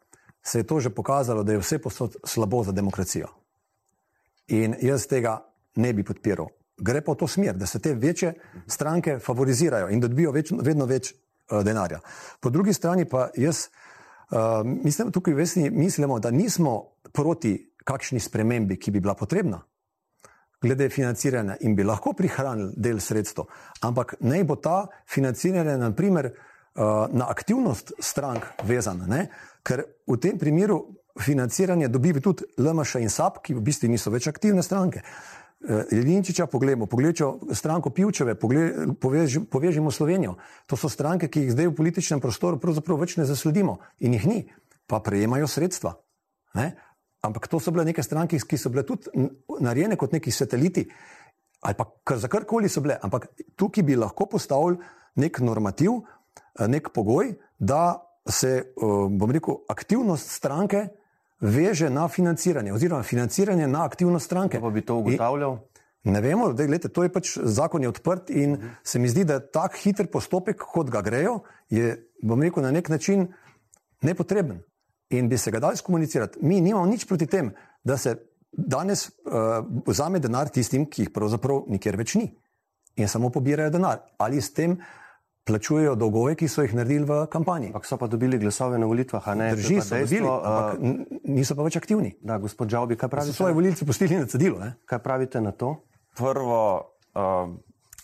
se 0.42 0.58
je 0.58 0.66
to 0.66 0.80
že 0.80 0.90
pokazalo, 0.90 1.42
da 1.42 1.52
je 1.52 1.58
vse 1.58 1.78
posod 1.78 2.16
slabo 2.24 2.64
za 2.64 2.72
demokracijo. 2.72 3.28
In 4.48 4.74
jaz 4.80 5.06
tega 5.06 5.38
ne 5.76 5.92
bi 5.92 6.04
podpiral. 6.04 6.48
Gre 6.76 7.00
pa 7.00 7.12
v 7.12 7.16
to 7.16 7.26
smer, 7.28 7.56
da 7.56 7.66
se 7.66 7.78
te 7.78 7.94
večje 7.94 8.34
stranke 8.66 9.18
favorizirajo 9.18 9.88
in 9.88 10.00
da 10.00 10.08
dobijo 10.08 10.32
več, 10.32 10.52
vedno 10.52 10.86
več 10.86 11.14
uh, 11.14 11.62
denarja. 11.62 12.00
Po 12.40 12.50
drugi 12.50 12.72
strani 12.72 13.04
pa 13.04 13.30
jaz 13.36 13.68
uh, 14.30 14.60
mislim, 14.64 15.12
tukaj 15.12 15.34
vesni, 15.34 15.70
mislimo, 15.70 16.18
da 16.18 16.30
nismo 16.30 16.98
proti 17.12 17.70
kakšni 17.84 18.20
spremembi, 18.20 18.76
ki 18.76 18.90
bi 18.90 19.00
bila 19.00 19.14
potrebna 19.14 19.62
glede 20.64 20.88
financiranja 20.90 21.58
in 21.60 21.76
bi 21.76 21.84
lahko 21.84 22.14
prihranili 22.16 22.72
del 22.76 23.00
sredstev, 23.04 23.46
ampak 23.84 24.16
naj 24.24 24.44
bo 24.48 24.56
ta 24.56 24.86
financiranje, 25.10 25.76
naprimer, 25.78 26.32
uh, 26.32 27.06
na 27.12 27.28
aktivnost 27.30 27.94
strank 28.00 28.48
vezano, 28.64 29.06
ker 29.62 29.84
v 30.06 30.18
tem 30.20 30.38
primeru 30.40 30.82
financiranje 31.20 31.88
dobijo 31.88 32.20
tudi 32.20 32.44
LMŠ 32.58 33.04
in 33.04 33.10
SAP, 33.10 33.42
ki 33.44 33.54
v 33.54 33.62
bistvu 33.62 33.88
niso 33.88 34.10
več 34.10 34.26
aktivne 34.26 34.62
stranke. 34.62 35.04
Jelinčiča 35.64 36.46
pogledamo, 36.46 36.86
pogledamo 36.86 37.54
stranko 37.54 37.90
Pivčeve, 37.90 38.34
povežimo 39.50 39.90
Slovenijo. 39.90 40.36
To 40.66 40.76
so 40.76 40.88
stranke, 40.88 41.28
ki 41.28 41.46
jih 41.46 41.52
zdaj 41.52 41.70
v 41.70 41.76
političnem 41.78 42.20
prostoru 42.20 42.58
pravzaprav 42.60 43.00
več 43.00 43.16
ne 43.16 43.24
zasledimo 43.24 43.78
in 44.00 44.18
jih 44.18 44.26
ni, 44.26 44.40
pa 44.86 45.00
prejemajo 45.00 45.48
sredstva. 45.48 45.94
Ne? 46.54 46.74
Ampak 47.24 47.48
to 47.48 47.60
so 47.60 47.72
bile 47.72 47.84
neke 47.88 48.02
stranke, 48.02 48.38
ki 48.38 48.58
so 48.60 48.70
bile 48.72 48.84
tudi 48.86 49.08
narejene 49.60 49.96
kot 49.96 50.12
neki 50.12 50.30
sateliti 50.30 50.84
ali 51.64 51.74
pa 51.78 51.86
kar 52.04 52.18
za 52.20 52.28
karkoli 52.28 52.68
so 52.68 52.82
bile. 52.84 52.98
Ampak 53.02 53.26
tukaj 53.56 53.84
bi 53.84 53.96
lahko 53.96 54.26
postavili 54.28 54.76
nek 55.16 55.38
normativ, 55.40 56.02
nek 56.68 56.90
pogoj, 56.92 57.32
da 57.58 58.02
se, 58.28 58.74
bom 59.10 59.30
rekel, 59.32 59.62
aktivnost 59.72 60.28
stranke 60.30 60.88
veže 61.40 61.88
na 61.90 62.08
financiranje, 62.08 62.72
oziroma 62.72 63.02
financiranje 63.02 63.68
na 63.68 63.84
aktivnost 63.84 64.26
stranke. 64.26 64.58
Kako 64.58 64.70
bi 64.70 64.84
to 64.84 64.98
ugotavljal? 65.00 65.58
In 66.04 66.12
ne 66.12 66.20
vemo, 66.20 66.50
da 66.52 66.62
je 66.62 66.78
to 66.78 67.02
je 67.02 67.12
pač 67.12 67.38
zakon 67.42 67.82
je 67.82 67.88
odprt 67.88 68.30
in 68.30 68.52
uh 68.52 68.58
-huh. 68.58 68.70
se 68.82 68.98
mi 68.98 69.08
zdi, 69.08 69.24
da 69.24 69.40
tak 69.40 69.76
hiter 69.76 70.06
postopek, 70.06 70.56
kot 70.56 70.90
ga 70.90 71.00
grejo, 71.00 71.40
je, 71.70 72.10
bom 72.22 72.42
rekel, 72.42 72.62
na 72.62 72.70
nek 72.70 72.88
način 72.88 73.32
nepotreben 74.02 74.60
in 75.10 75.28
bi 75.28 75.38
se 75.38 75.50
ga 75.50 75.60
dali 75.60 75.76
skomunicirati. 75.76 76.38
Mi 76.42 76.60
nimamo 76.60 76.86
nič 76.86 77.04
proti 77.08 77.26
tem, 77.26 77.52
da 77.84 77.96
se 77.96 78.16
danes 78.52 79.08
uh, 79.08 79.64
vzame 79.86 80.20
denar 80.22 80.48
tistim, 80.48 80.86
ki 80.86 81.06
jih 81.06 81.12
pravzaprav 81.14 81.64
nikjer 81.68 81.96
več 81.96 82.14
ni 82.14 82.28
in 82.96 83.08
samo 83.10 83.30
pobirajo 83.30 83.72
denar. 83.74 84.04
Ali 84.18 84.40
s 84.40 84.52
tem 84.54 84.78
plačujejo 85.44 85.94
dolgove, 86.00 86.36
ki 86.40 86.48
so 86.48 86.62
jih 86.64 86.72
naredili 86.76 87.04
v 87.04 87.24
kampanji. 87.30 87.68
Ampak 87.74 87.88
so 87.88 87.98
pa 88.00 88.06
dobili 88.08 88.38
glasove 88.40 88.78
na 88.80 88.86
volitvah, 88.88 89.26
a 89.28 89.34
ne? 89.36 89.50
Drži, 89.56 89.80
so 89.84 89.98
dobili, 90.00 90.28
ampak 90.30 91.18
niso 91.28 91.56
pa 91.58 91.66
več 91.66 91.76
aktivni. 91.76 92.14
Da, 92.24 92.38
gospod 92.40 92.70
Džavbi, 92.72 92.96
kaj 92.96 93.12
pravite? 93.12 93.34
So 93.34 93.42
svoje 93.42 93.56
volilce 93.58 93.84
pustili 93.84 94.16
na 94.16 94.30
cedilu. 94.30 94.56
Ne? 94.62 94.72
Kaj 94.88 95.02
pravite 95.04 95.42
na 95.44 95.52
to? 95.52 95.74
Prvo, 96.16 96.62
uh, 97.12 97.52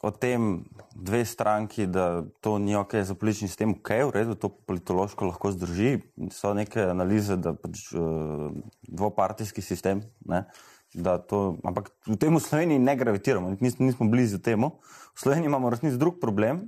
o 0.03 0.11
tem 0.11 0.65
dve 0.97 1.25
stranki, 1.25 1.87
da 1.87 2.25
to 2.41 2.59
ni 2.59 2.77
ok 2.77 2.95
za 3.05 3.15
politični 3.15 3.49
sistem, 3.49 3.75
ok, 3.77 3.91
v 4.09 4.11
redu, 4.15 4.35
to 4.35 4.49
politološko 4.49 5.29
lahko 5.29 5.53
zdrži. 5.53 6.01
So 6.33 6.55
neke 6.57 6.83
analize, 6.89 7.37
da 7.37 7.53
pač 7.53 7.91
uh, 7.93 8.49
dvopartijski 8.89 9.63
sistem, 9.63 10.03
ne? 10.25 10.47
Da 10.91 11.21
to, 11.23 11.61
ampak 11.63 11.93
v 12.09 12.17
tem 12.19 12.35
v 12.35 12.43
Sloveniji 12.43 12.83
ne 12.83 12.97
gravitiramo, 12.99 13.53
nismo, 13.61 13.87
nismo 13.87 14.09
blizu 14.11 14.41
temu. 14.43 14.81
V 15.15 15.23
Sloveniji 15.23 15.47
imamo 15.47 15.71
resnici 15.71 16.01
drug 16.01 16.17
problem, 16.19 16.65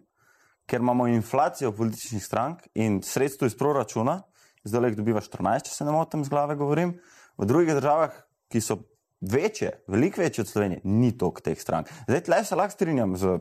ker 0.71 0.85
imamo 0.85 1.09
inflacijo 1.11 1.73
političnih 1.75 2.23
strank 2.23 2.69
in 2.79 3.01
sredstvo 3.03 3.49
iz 3.51 3.57
proračuna, 3.59 4.21
zdaj 4.63 4.81
le 4.81 4.93
jih 4.93 5.01
dobiva 5.01 5.25
14, 5.25 5.67
če 5.67 5.75
se 5.75 5.89
ne 5.89 5.97
motim 5.97 6.23
z 6.23 6.31
glave, 6.31 6.55
govorim. 6.61 6.95
V 7.41 7.49
drugih 7.49 7.75
državah, 7.81 8.15
ki 8.53 8.63
so 8.63 8.79
večje, 9.23 9.71
veliko 9.89 10.21
večje 10.21 10.43
od 10.43 10.49
Slovenije, 10.49 10.81
ni 10.85 11.13
toliko 11.19 11.41
teh 11.41 11.61
strank. 11.61 11.91
Zdaj, 12.09 12.21
tle 12.27 12.45
se 12.45 12.57
lahko 12.59 12.75
strinjam 12.75 13.17
z 13.17 13.39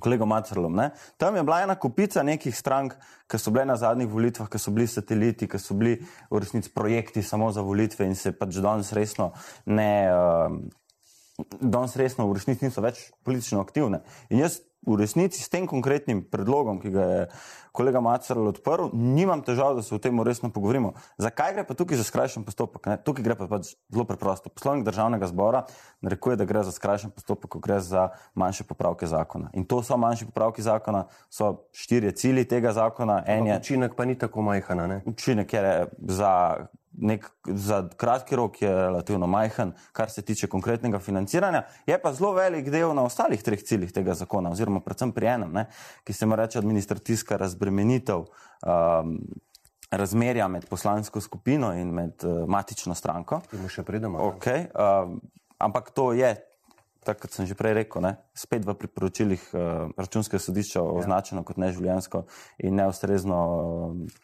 kolegom 0.00 0.28
Macerlom. 0.28 0.74
Ne? 0.74 0.90
Tam 1.16 1.36
je 1.36 1.42
bila 1.42 1.60
ena 1.62 1.74
kupica 1.76 2.22
nekih 2.22 2.56
strank, 2.56 2.94
ki 3.28 3.38
so 3.38 3.52
bile 3.52 3.66
na 3.68 3.76
zadnjih 3.76 4.08
volitvah, 4.08 4.48
ki 4.48 4.58
so 4.58 4.72
bili 4.72 4.86
sateliti, 4.88 5.48
ki 5.48 5.60
so 5.60 5.76
bili 5.76 5.98
v 6.30 6.40
resnici 6.40 6.72
projekti 6.72 7.22
samo 7.22 7.52
za 7.52 7.60
volitve 7.60 8.06
in 8.08 8.16
se 8.16 8.32
pač 8.32 8.60
danes 8.62 8.92
resno 8.92 9.32
ne. 9.66 9.90
Uh, 10.12 10.62
Danes 11.60 11.96
resno 11.96 12.26
v 12.28 12.36
resnici 12.36 12.66
niso 12.66 12.82
več 12.84 12.98
politično 13.24 13.58
aktivne. 13.64 14.02
In 14.30 14.42
jaz 14.42 14.60
v 14.86 14.96
resnici 14.98 15.42
s 15.42 15.48
tem 15.48 15.66
konkretnim 15.66 16.24
predlogom, 16.26 16.80
ki 16.82 16.90
ga 16.90 17.04
je 17.06 17.26
kolega 17.72 18.02
Macarl 18.02 18.50
odprl, 18.50 18.90
nimam 18.92 19.40
težav, 19.42 19.76
da 19.78 19.82
se 19.82 19.94
o 19.94 20.00
tem 20.02 20.18
resno 20.26 20.50
pogovorimo. 20.52 20.92
Zakaj 21.22 21.54
gre 21.54 21.64
pa 21.64 21.76
tukaj 21.78 22.00
za 22.00 22.04
skrajšen 22.04 22.44
postopek? 22.44 22.86
Ne? 22.90 22.98
Tukaj 22.98 23.24
gre 23.24 23.36
pa 23.38 23.48
pač 23.48 23.72
zelo 23.92 24.04
preprosto. 24.08 24.50
Poslovnik 24.52 24.84
državnega 24.84 25.30
zbora 25.30 25.64
narekuje, 26.04 26.36
da 26.36 26.48
gre 26.48 26.64
za 26.66 26.74
skrajšen 26.74 27.14
postopek, 27.14 27.54
ko 27.54 27.62
gre 27.62 27.78
za 27.80 28.10
manjše 28.34 28.66
popravke 28.68 29.06
zakona. 29.06 29.52
In 29.54 29.64
to 29.64 29.80
so 29.86 29.96
manjši 29.96 30.28
popravki 30.32 30.66
zakona, 30.66 31.06
so 31.30 31.68
štirje 31.72 32.12
cilji 32.18 32.44
tega 32.50 32.74
zakona. 32.76 33.22
Je, 33.26 33.56
učinek 33.56 33.96
pa 33.96 34.04
ni 34.04 34.18
tako 34.18 34.42
majhen. 34.42 35.00
Učinek 35.06 35.52
je 35.52 35.64
za 36.08 36.32
nek, 36.98 37.30
za 37.46 37.88
kratki 37.96 38.36
rok 38.36 38.62
je 38.62 38.70
relativno 38.70 39.26
majhen, 39.26 39.72
kar 39.92 40.10
se 40.10 40.22
tiče 40.22 40.46
konkretnega 40.46 40.98
financiranja, 40.98 41.62
je 41.86 41.98
pa 42.02 42.12
zelo 42.12 42.32
velik 42.32 42.70
del 42.70 42.94
na 42.94 43.04
ostalih 43.08 43.42
treh 43.42 43.62
ciljih 43.62 43.92
tega 43.92 44.14
zakona, 44.14 44.52
oziroma 44.52 44.80
predvsem 44.84 45.12
pri 45.12 45.32
enem, 45.34 45.52
ne, 45.52 45.66
ki 46.04 46.12
se 46.12 46.26
mu 46.26 46.36
reče 46.36 46.58
administrativska 46.58 47.36
razbremenitev 47.40 48.24
um, 48.26 49.16
razmerja 49.90 50.48
med 50.48 50.68
poslansko 50.68 51.20
skupino 51.20 51.72
in 51.76 51.92
med 51.94 52.24
uh, 52.24 52.44
matično 52.48 52.94
stranko. 52.94 53.42
In 53.52 53.68
še 53.68 53.84
pridemo. 53.88 54.20
Okay, 54.32 54.68
um, 54.76 55.20
ampak 55.58 55.92
to 55.96 56.12
je. 56.16 56.34
Tako 57.02 57.24
kot 57.24 57.32
sem 57.34 57.48
že 57.50 57.56
prej 57.58 57.72
rekel, 57.74 57.98
ne, 58.04 58.12
spet 58.30 58.62
v 58.62 58.76
priporočilih 58.78 59.48
uh, 59.56 59.88
računskega 59.98 60.38
sodišča 60.38 60.78
ja. 60.78 60.84
označeno 61.02 61.42
kot 61.42 61.58
neživljensko 61.58 62.22
in 62.62 62.78
neustrezno 62.78 63.38
uh, 63.42 64.20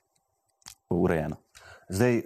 urejeno. 0.95 1.41
Zdaj, 1.88 2.16
eh, 2.16 2.23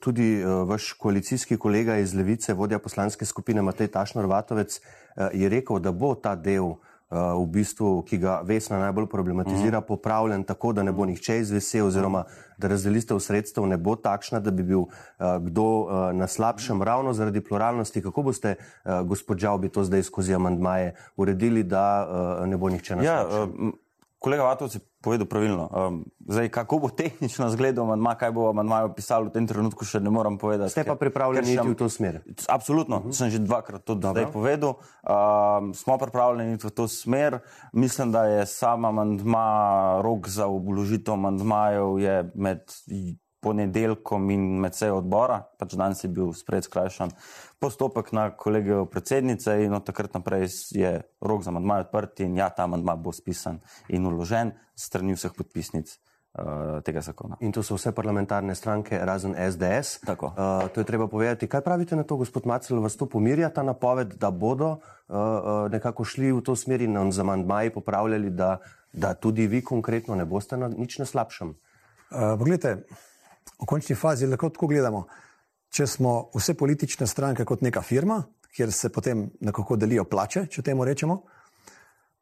tudi 0.00 0.40
eh, 0.40 0.46
vaš 0.46 0.92
koalicijski 0.92 1.56
kolega 1.56 1.96
iz 1.96 2.14
Levice, 2.14 2.54
vodja 2.54 2.78
poslanske 2.78 3.24
skupine 3.24 3.62
Matej 3.62 3.88
Tašnor 3.88 4.26
Vatovec, 4.26 4.80
eh, 4.80 5.28
je 5.32 5.48
rekel, 5.48 5.78
da 5.78 5.92
bo 5.92 6.14
ta 6.14 6.36
del, 6.36 6.74
v 7.10 7.46
bistvu, 7.50 8.04
ki 8.06 8.20
ga 8.22 8.36
Vesna 8.46 8.76
najbolj 8.78 9.08
problematizira, 9.10 9.80
mm. 9.80 9.86
popravljen 9.88 10.44
tako, 10.46 10.70
da 10.72 10.84
ne 10.86 10.92
bo 10.94 11.02
nihče 11.10 11.40
izvesel, 11.40 11.88
oziroma 11.88 12.20
da 12.54 12.68
razdelitev 12.70 13.18
sredstev 13.18 13.66
ne 13.66 13.74
bo 13.76 13.96
takšna, 13.98 14.38
da 14.38 14.52
bi 14.54 14.62
bil 14.62 14.84
kdo 15.18 15.66
na 16.14 16.28
slabšem, 16.30 16.82
ravno 16.82 17.10
zaradi 17.12 17.42
pluralnosti. 17.42 18.02
Kako 18.02 18.22
boste, 18.22 18.54
gospod 19.10 19.42
Džavbi, 19.42 19.72
to 19.74 19.82
zdaj 19.84 20.06
skozi 20.06 20.38
amandmaje 20.38 20.94
uredili, 21.16 21.66
da 21.66 22.46
ne 22.46 22.56
bo 22.56 22.70
nihče 22.70 22.96
na 22.96 23.02
ja, 23.02 23.18
slabšem? 23.26 23.58
Ja, 23.58 23.72
Kolega 24.20 24.46
Vatovec 24.46 24.74
je 24.74 24.80
povedal 25.00 25.26
pravilno. 25.26 25.68
Um, 25.72 26.04
zdaj, 26.28 26.48
kako 26.48 26.78
bo 26.78 26.88
tehnično 26.88 27.48
izgledal 27.48 27.86
manjma, 27.88 28.14
kaj 28.14 28.32
bo 28.36 28.52
manjma 28.52 28.82
opisal 28.84 29.24
v 29.28 29.32
tem 29.34 29.46
trenutku, 29.48 29.84
še 29.84 30.00
ne 30.00 30.12
moram 30.12 30.36
povedati. 30.38 30.72
Ste 30.72 30.84
pa 30.84 30.94
pripravljeni 31.00 31.56
iti 31.56 31.68
v 31.68 31.76
to 31.76 31.88
smer? 31.88 32.20
Absolutno, 32.48 32.96
uh 32.96 33.02
mhm. 33.02 33.10
-huh. 33.10 33.16
sem 33.16 33.30
že 33.30 33.38
dvakrat 33.38 33.84
to 33.84 33.94
Dobro. 33.94 34.12
zdaj 34.12 34.32
povedal. 34.32 34.74
Um, 35.02 35.74
smo 35.74 35.98
pripravljeni 35.98 36.58
v 36.62 36.70
to 36.70 36.88
smer. 36.88 37.38
Mislim, 37.72 38.12
da 38.12 38.24
je 38.24 38.46
sama 38.46 38.90
manjma, 38.90 40.00
rok 40.02 40.28
za 40.28 40.46
obložitev 40.46 41.16
manjmajev 41.16 41.98
je 41.98 42.30
med 42.34 42.60
ponedeljkom 43.40 44.30
in 44.30 44.44
med 44.60 44.76
sejo 44.76 44.98
odbora, 45.00 45.40
pač 45.58 45.74
danes 45.78 46.04
je 46.04 46.10
bil 46.12 46.34
sprejet 46.36 46.68
skrajšan 46.68 47.14
postopek 47.60 48.12
na 48.12 48.30
kolegijo 48.36 48.84
predsednice 48.86 49.62
in 49.64 49.74
od 49.74 49.84
takrat 49.84 50.14
naprej 50.14 50.48
je 50.76 50.92
rok 51.20 51.42
za 51.44 51.50
amandmaj 51.50 51.88
odprt 51.88 52.20
in 52.20 52.36
ja, 52.36 52.48
ta 52.48 52.64
amandmaj 52.64 52.96
bo 52.96 53.12
spisan 53.12 53.60
in 53.88 54.06
uložen 54.06 54.54
strani 54.76 55.16
vseh 55.16 55.36
podpisnic. 55.36 55.98
Uh, 56.30 56.78
tega 56.86 57.00
zakona. 57.02 57.34
In 57.42 57.50
to 57.50 57.58
so 57.66 57.74
vse 57.74 57.90
parlamentarne 57.90 58.54
stranke, 58.54 58.94
razen 59.02 59.32
SDS. 59.34 59.98
Uh, 60.06 60.68
to 60.70 60.78
je 60.78 60.86
treba 60.86 61.08
povedati. 61.10 61.48
Kaj 61.50 61.64
pravite 61.66 61.98
na 61.98 62.04
to, 62.06 62.20
gospod 62.20 62.46
Macel, 62.46 62.78
vas 62.78 62.94
to 62.94 63.08
pomirja 63.10 63.48
ta 63.50 63.64
napoved, 63.66 64.14
da 64.14 64.30
bodo 64.30 64.68
uh, 64.78 65.66
nekako 65.74 66.06
šli 66.06 66.30
v 66.30 66.44
to 66.46 66.54
smer 66.54 66.86
in 66.86 66.94
z 67.10 67.26
amandmaji 67.26 67.74
popravljali, 67.74 68.30
da, 68.30 68.60
da 68.92 69.10
tudi 69.18 69.50
vi 69.50 69.58
konkretno 69.58 70.14
ne 70.14 70.24
boste 70.24 70.54
na, 70.54 70.70
nič 70.70 71.02
na 71.02 71.04
slabšem? 71.10 71.50
Uh, 71.50 72.38
poglejte, 72.38 72.86
v 73.60 73.66
končni 73.66 73.96
fazi 73.96 74.26
lahko 74.26 74.50
tako 74.50 74.66
gledamo. 74.70 75.04
Če 75.70 75.86
smo 75.86 76.30
vse 76.34 76.54
politične 76.58 77.06
stranke 77.06 77.44
kot 77.46 77.62
neka 77.62 77.82
firma, 77.82 78.22
kjer 78.50 78.72
se 78.72 78.88
potem 78.90 79.28
nekako 79.40 79.76
delijo 79.76 80.04
plače, 80.04 80.46
če 80.50 80.62
temu 80.66 80.84
rečemo, 80.84 81.20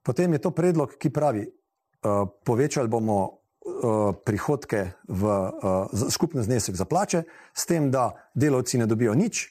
potem 0.04 0.32
je 0.32 0.42
to 0.44 0.50
predlog, 0.50 0.96
ki 1.00 1.10
pravi, 1.10 1.46
uh, 1.48 2.28
povečali 2.44 2.88
bomo 2.88 3.18
uh, 3.25 4.12
prihodke 4.25 4.82
v 5.08 5.25
uh, 5.25 6.10
skupni 6.10 6.44
znesek 6.44 6.76
za 6.76 6.84
plače, 6.84 7.22
s 7.54 7.66
tem, 7.66 7.90
da 7.90 8.10
delavci 8.34 8.78
ne 8.78 8.87
dobijo 8.87 9.14
nič, 9.16 9.46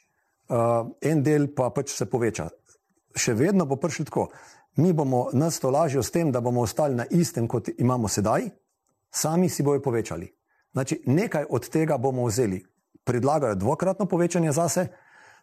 uh, 0.50 0.86
en 1.01 1.24
del 1.24 1.50
pa 1.55 1.71
pač 1.74 1.95
se 1.97 2.05
poveča. 2.05 2.50
še 3.17 3.33
vedno 3.33 3.65
bo 3.65 3.75
prišli 3.81 4.05
tako. 4.05 4.29
Mi 4.77 4.93
bomo 4.93 5.29
nas 5.33 5.57
to 5.59 5.74
lažje 5.74 6.03
s 6.03 6.13
tem, 6.13 6.31
da 6.31 6.41
bomo 6.41 6.62
ostali 6.62 6.93
na 6.93 7.05
istem, 7.09 7.47
kot 7.47 7.69
imamo 7.77 8.07
sedaj, 8.07 8.45
sami 9.09 9.50
si 9.50 9.63
bojo 9.63 9.81
povečali. 9.81 10.37
Znači, 10.77 11.01
nekaj 11.05 11.46
od 11.50 11.69
tega 11.69 11.98
bomo 11.98 12.25
vzeli. 12.25 12.65
Predlagajo 13.03 13.55
dvokratno 13.55 14.05
povečanje 14.05 14.51
zase, 14.51 14.88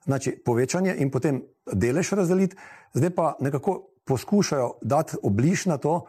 znači 0.05 0.43
povečanje 0.45 0.95
in 0.99 1.11
potem 1.11 1.43
delež 1.73 2.13
razdeliti, 2.13 2.57
zdaj 2.95 3.11
pa 3.11 3.33
nekako 3.41 3.89
poskušajo 4.05 4.79
dati 4.83 5.17
obliž 5.23 5.67
na 5.67 5.79
to 5.79 6.07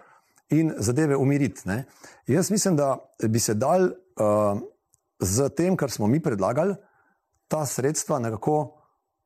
in 0.50 0.74
zadeve 0.78 1.18
umiriti. 1.18 1.62
Ne. 1.66 1.84
Jaz 2.28 2.52
mislim, 2.52 2.76
da 2.76 2.98
bi 3.28 3.40
se 3.40 3.54
dal 3.54 3.84
uh, 3.84 4.62
z 5.20 5.50
tem, 5.50 5.78
kar 5.78 5.92
smo 5.92 6.08
mi 6.08 6.22
predlagali, 6.22 6.76
ta 7.48 7.66
sredstva 7.66 8.20
nekako 8.20 8.78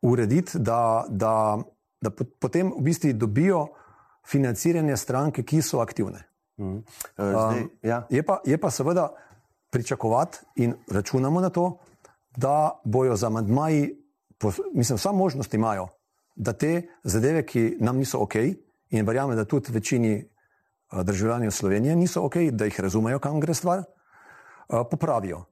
urediti, 0.01 0.59
da, 0.59 1.05
da, 1.09 1.57
da 2.01 2.09
potem 2.39 2.71
v 2.71 2.87
bistvu 2.87 3.13
dobijo 3.13 3.67
financiranje 4.27 4.97
stranke, 4.97 5.43
ki 5.43 5.61
so 5.61 5.83
aktivne. 5.83 6.23
Mm. 6.57 6.85
Zdaj, 7.17 7.61
um, 7.61 7.69
ja. 7.83 8.05
je, 8.09 8.23
pa, 8.23 8.39
je 8.45 8.57
pa 8.57 8.71
seveda 8.71 9.11
pričakovati 9.69 10.37
in 10.55 10.73
računamo 10.91 11.41
na 11.41 11.49
to, 11.49 11.77
da 12.37 12.81
bojo 12.85 13.15
za 13.15 13.29
madmaji, 13.29 13.95
mislim, 14.73 14.95
vsa 14.95 15.11
možnost 15.11 15.53
imajo, 15.53 15.87
da 16.35 16.53
te 16.53 16.87
zadeve, 17.03 17.45
ki 17.45 17.77
nam 17.79 17.97
niso 17.97 18.19
ok, 18.19 18.35
in 18.89 19.05
verjamem, 19.05 19.35
da 19.35 19.45
tudi 19.45 19.71
večini 19.71 20.29
državljanov 21.03 21.51
Slovenije 21.51 21.95
niso 21.95 22.25
ok, 22.25 22.35
da 22.51 22.65
jih 22.65 22.79
razumejo, 22.79 23.19
kam 23.19 23.39
gre 23.39 23.53
stvar, 23.53 23.83
popravijo. 24.91 25.45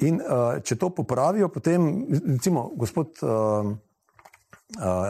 In 0.00 0.20
če 0.64 0.76
to 0.76 0.90
popravijo, 0.94 1.48
potem, 1.48 2.06
recimo, 2.26 2.70
gospod 2.76 3.18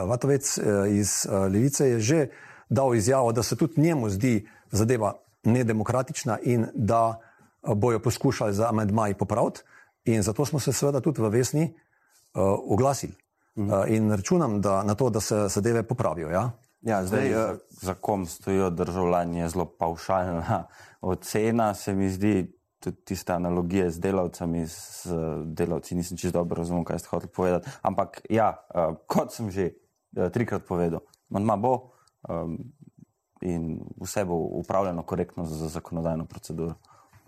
Vatovec 0.06 0.58
iz 0.88 1.26
Levice 1.52 1.86
je 1.86 2.00
že 2.00 2.28
dal 2.70 2.94
izjavo, 2.94 3.32
da 3.32 3.42
se 3.42 3.56
tudi 3.56 3.80
njemu 3.80 4.10
zdi 4.10 4.48
zadeva 4.70 5.14
nedemokratična 5.44 6.38
in 6.42 6.66
da 6.74 7.20
bojo 7.62 8.00
poskušali 8.00 8.54
za 8.54 8.68
amedmaj 8.68 9.14
popraviti. 9.14 9.60
In 10.04 10.22
zato 10.22 10.44
smo 10.44 10.58
se 10.60 10.72
seveda 10.72 11.00
tudi 11.00 11.22
v 11.22 11.28
Vesni 11.28 11.64
uh, 11.64 12.42
oglasili. 12.72 13.14
Uh, 13.56 13.84
in 13.88 14.10
računam 14.10 14.60
da, 14.60 14.82
na 14.82 14.94
to, 14.94 15.10
da 15.10 15.20
se 15.20 15.48
zadeve 15.48 15.82
popravijo. 15.82 16.30
Ja? 16.30 16.50
Ja, 16.80 17.06
zdaj, 17.06 17.28
zdaj, 17.28 17.56
za 17.68 17.94
kom 17.94 18.26
stojijo 18.26 18.70
državljani, 18.70 19.38
je 19.38 19.48
zelo 19.48 19.64
paušalna 19.64 20.64
ocena. 21.00 21.74
Se 21.74 21.94
mi 21.94 22.08
zdi 22.08 22.60
tudi 22.80 22.96
tiste 23.04 23.32
analogije 23.32 23.90
z 23.90 24.00
delavcami, 24.00 24.66
z 24.66 25.12
delavci. 25.44 25.94
Nisem 25.94 26.16
čisto 26.16 26.38
dobro 26.38 26.56
razumel, 26.56 26.84
kaj 26.84 26.98
ste 26.98 27.08
hoteli 27.08 27.32
povedati. 27.32 27.70
Ampak, 27.82 28.20
ja, 28.30 28.56
uh, 28.74 28.96
kot 29.06 29.32
sem 29.32 29.50
že 29.50 29.70
uh, 30.16 30.30
trikrat 30.32 30.64
povedal, 30.64 31.00
manjma 31.28 31.56
bo 31.56 31.92
um, 32.28 32.56
in 33.40 33.80
vse 34.00 34.24
bo 34.24 34.34
upravljeno 34.34 35.02
korektno 35.02 35.44
za, 35.44 35.56
za 35.56 35.68
zakonodajno 35.68 36.24
proceduro. 36.24 36.74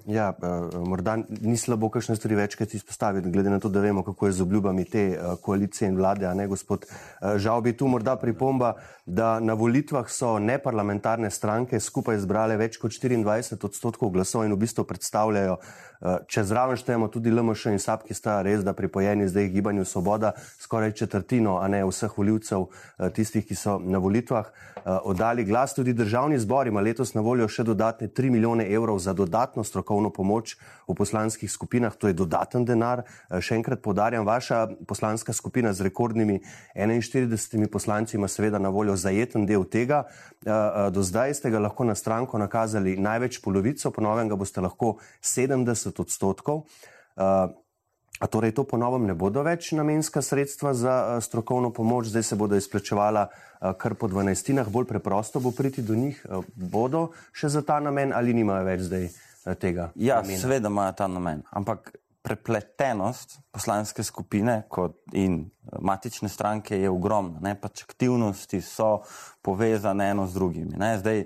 Ja, 0.06 0.32
uh, 0.34 0.88
morda 0.88 1.16
ni 1.30 1.56
slabo, 1.56 1.86
kakšne 1.92 2.16
stvari 2.16 2.34
večkrat 2.34 2.74
izpostaviti, 2.74 3.30
glede 3.30 3.50
na 3.50 3.60
to, 3.60 3.68
da 3.68 3.80
vemo, 3.80 4.02
kako 4.02 4.26
je 4.26 4.32
z 4.32 4.42
obljubami 4.42 4.84
te 4.84 5.04
uh, 5.14 5.36
koalicije 5.40 5.88
in 5.88 5.96
vlade. 5.96 6.26
Ne, 6.34 6.46
gospod, 6.46 6.86
uh, 6.88 7.36
žal 7.36 7.60
bi 7.62 7.76
tu 7.76 7.86
morda 7.88 8.16
pripomba, 8.16 8.74
da 9.06 9.40
na 9.40 9.54
volitvah 9.54 10.10
so 10.10 10.38
neparlamentarne 10.38 11.30
stranke 11.30 11.80
skupaj 11.80 12.18
zbrale 12.24 12.56
več 12.56 12.80
kot 12.82 12.90
24 12.90 13.64
odstotkov 13.64 14.10
glasov 14.10 14.46
in 14.46 14.52
v 14.56 14.62
bistvu 14.64 14.84
predstavljajo 14.84 15.58
Eh, 15.58 15.91
če 16.02 16.44
zraven 16.44 16.76
štejemo 16.76 17.08
tudi 17.12 17.30
LMŠ 17.30 17.72
in 17.72 17.78
SAP, 17.78 18.06
ki 18.08 18.14
sta 18.14 18.40
res 18.42 18.64
da 18.66 18.74
pripojeni 18.74 19.28
zdaj 19.30 19.48
gibanju 19.54 19.84
Svoboda, 19.84 20.32
skoraj 20.58 20.92
četrtino, 20.98 21.58
a 21.62 21.68
ne 21.68 21.84
vseh 21.86 22.10
voljivcev, 22.18 22.66
eh, 22.66 23.10
tistih, 23.14 23.46
ki 23.46 23.54
so 23.54 23.78
na 23.78 23.98
volitvah 24.02 24.46
eh, 24.46 24.98
oddali 25.04 25.44
glas, 25.44 25.74
tudi 25.74 25.92
državni 25.92 26.38
zbor 26.38 26.66
ima 26.66 26.80
letos 26.80 27.14
na 27.14 27.22
voljo 27.22 27.48
še 27.48 27.62
dodatne 27.62 28.08
3 28.08 28.30
milijone 28.30 28.66
evrov 28.66 28.98
za 28.98 29.12
dodatno 29.12 29.64
strokovno 29.64 30.10
pomoč 30.10 30.56
v 30.88 30.94
poslanskih 30.94 31.50
skupinah, 31.50 31.94
to 31.94 32.10
je 32.10 32.18
dodaten 32.18 32.64
denar. 32.66 33.04
Še 33.30 33.54
enkrat 33.54 33.82
podarjam, 33.82 34.26
vaša 34.26 34.66
poslanska 34.88 35.32
skupina 35.32 35.72
z 35.72 35.86
rekordnimi 35.86 36.40
41 36.74 37.70
poslanci 37.70 38.16
ima 38.16 38.28
seveda 38.28 38.58
na 38.58 38.68
voljo 38.68 38.96
zajeten 38.96 39.46
del 39.46 39.64
tega. 39.64 40.04
Do 40.42 41.02
zdaj 41.02 41.34
ste 41.38 41.50
ga 41.54 41.62
lahko 41.62 41.86
na 41.86 41.94
stranko 41.94 42.38
nakazali 42.38 42.96
največ 42.98 43.38
polovico, 43.44 43.90
ponovem 43.94 44.28
ga 44.28 44.36
boste 44.36 44.60
lahko 44.60 44.96
70 45.22 45.91
30 45.92 46.00
odstotkov. 46.00 46.64
Uh, 47.16 47.52
a 48.22 48.26
torej 48.26 48.54
to 48.54 48.64
ponovno 48.64 49.02
ne 49.02 49.14
bodo 49.18 49.42
več 49.42 49.72
namenska 49.74 50.22
sredstva 50.22 50.74
za 50.74 50.94
uh, 50.94 51.22
strokovno 51.22 51.72
pomoč, 51.74 52.12
zdaj 52.12 52.22
se 52.22 52.36
bodo 52.36 52.56
izplačevala 52.56 53.26
uh, 53.28 53.72
kar 53.78 53.94
po 53.94 54.08
dvanajstinah, 54.08 54.70
bolj 54.70 54.86
preprosto 54.86 55.40
bo 55.40 55.50
priti 55.50 55.82
do 55.82 55.98
njih, 55.98 56.22
uh, 56.30 56.44
bodo 56.54 57.10
še 57.34 57.50
za 57.50 57.64
ta 57.66 57.80
namen 57.80 58.14
ali 58.14 58.34
nimajo 58.34 58.64
več 58.68 58.86
zdaj 58.86 59.08
uh, 59.08 59.54
tega? 59.58 59.90
Ja, 59.96 60.22
namena? 60.22 60.38
seveda 60.38 60.70
imajo 60.70 60.94
ta 61.02 61.10
namen, 61.10 61.42
ampak 61.50 61.90
prepletenost 62.22 63.40
poslanske 63.50 64.04
skupine 64.06 64.62
in 65.12 65.50
matične 65.80 66.28
stranke 66.28 66.78
je 66.78 66.90
ogromna, 66.90 67.40
ne? 67.42 67.56
pač 67.58 67.82
aktivnosti 67.82 68.60
so 68.62 69.02
povezane 69.42 70.10
eno 70.14 70.28
z 70.30 70.38
drugimi. 70.38 70.78
Ne? 70.78 70.94
Zdaj, 71.02 71.24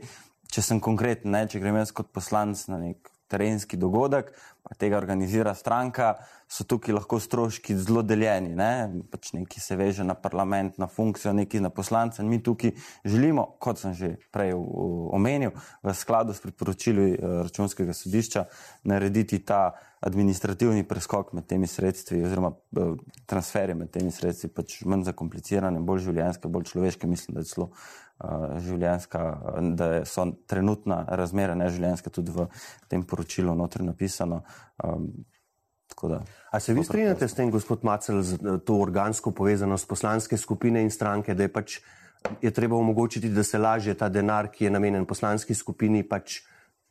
če 0.48 0.64
sem 0.64 0.80
konkreten, 0.80 1.36
ne? 1.36 1.44
če 1.44 1.60
grem 1.60 1.76
jaz 1.76 1.92
kot 1.92 2.08
poslanc 2.16 2.64
na 2.72 2.80
nek 2.80 3.12
terenski 3.28 3.76
dogodek, 3.76 4.32
pa 4.62 4.74
tega 4.74 4.98
organizira 4.98 5.54
stranka, 5.54 6.16
so 6.48 6.64
tukaj 6.66 6.94
lahko 6.94 7.18
stroški 7.22 7.74
zelo 7.78 8.02
deljeni. 8.06 8.54
Ne? 8.58 8.70
Pač 9.10 9.32
neki 9.34 9.60
se 9.60 9.76
veže 9.78 10.04
na 10.06 10.14
parlament, 10.14 10.78
na 10.78 10.86
funkcijo, 10.86 11.32
neki 11.34 11.60
na 11.60 11.70
poslance. 11.70 12.22
Mi 12.22 12.38
tukaj 12.42 12.72
želimo, 13.04 13.46
kot 13.62 13.82
sem 13.82 13.94
že 13.94 14.12
prej 14.34 14.54
omenil, 14.54 15.54
v 15.82 15.94
skladu 15.94 16.34
s 16.34 16.42
priporočili 16.42 17.12
eh, 17.14 17.36
računskega 17.46 17.94
sodišča, 17.94 18.46
narediti 18.86 19.38
ta 19.38 19.76
administrativni 20.06 20.84
preskok 20.86 21.32
med 21.32 21.46
temi 21.50 21.66
sredstvi, 21.66 22.22
oziroma 22.26 22.52
eh, 22.54 22.94
transferje 23.26 23.74
med 23.74 23.90
temi 23.90 24.14
sredstvi, 24.14 24.50
pač 24.54 24.80
manj 24.86 25.08
zakomplicirane, 25.10 25.82
bolj 25.82 26.06
življenjske, 26.10 26.50
bolj 26.50 26.70
človeške. 26.70 27.10
Mislim, 27.10 27.34
da 27.34 27.42
je 27.42 27.50
celo 27.54 27.72
življenjska, 28.64 29.22
da 29.76 29.88
so 30.08 30.24
trenutna 30.48 31.02
razmera 31.08 31.54
neživljenjska, 31.54 32.10
tudi 32.10 32.32
v 32.32 32.46
tem 32.88 33.04
poročilu 33.04 33.54
notri 33.54 33.84
napisano. 33.84 34.42
Um, 34.84 35.10
Da, 36.02 36.20
A 36.50 36.60
se 36.60 36.74
vi 36.74 36.84
strinjate 36.84 37.28
s 37.28 37.34
tem, 37.34 37.50
gospod 37.50 37.84
Macel, 37.84 38.22
z 38.22 38.34
eh, 38.34 38.58
to 38.64 38.74
organsko 38.80 39.30
povezanost 39.30 39.88
poslanske 39.88 40.36
skupine 40.36 40.82
in 40.82 40.90
stranke, 40.90 41.34
da 41.34 41.46
je 41.46 41.52
pač 41.52 41.78
je 42.42 42.50
treba 42.50 42.76
omogočiti, 42.76 43.28
da 43.28 43.42
se 43.42 43.58
lažje 43.58 43.94
ta 43.94 44.08
denar, 44.08 44.50
ki 44.52 44.64
je 44.64 44.70
namenjen 44.70 45.06
poslanski 45.06 45.54
skupini, 45.54 46.02
pač 46.02 46.42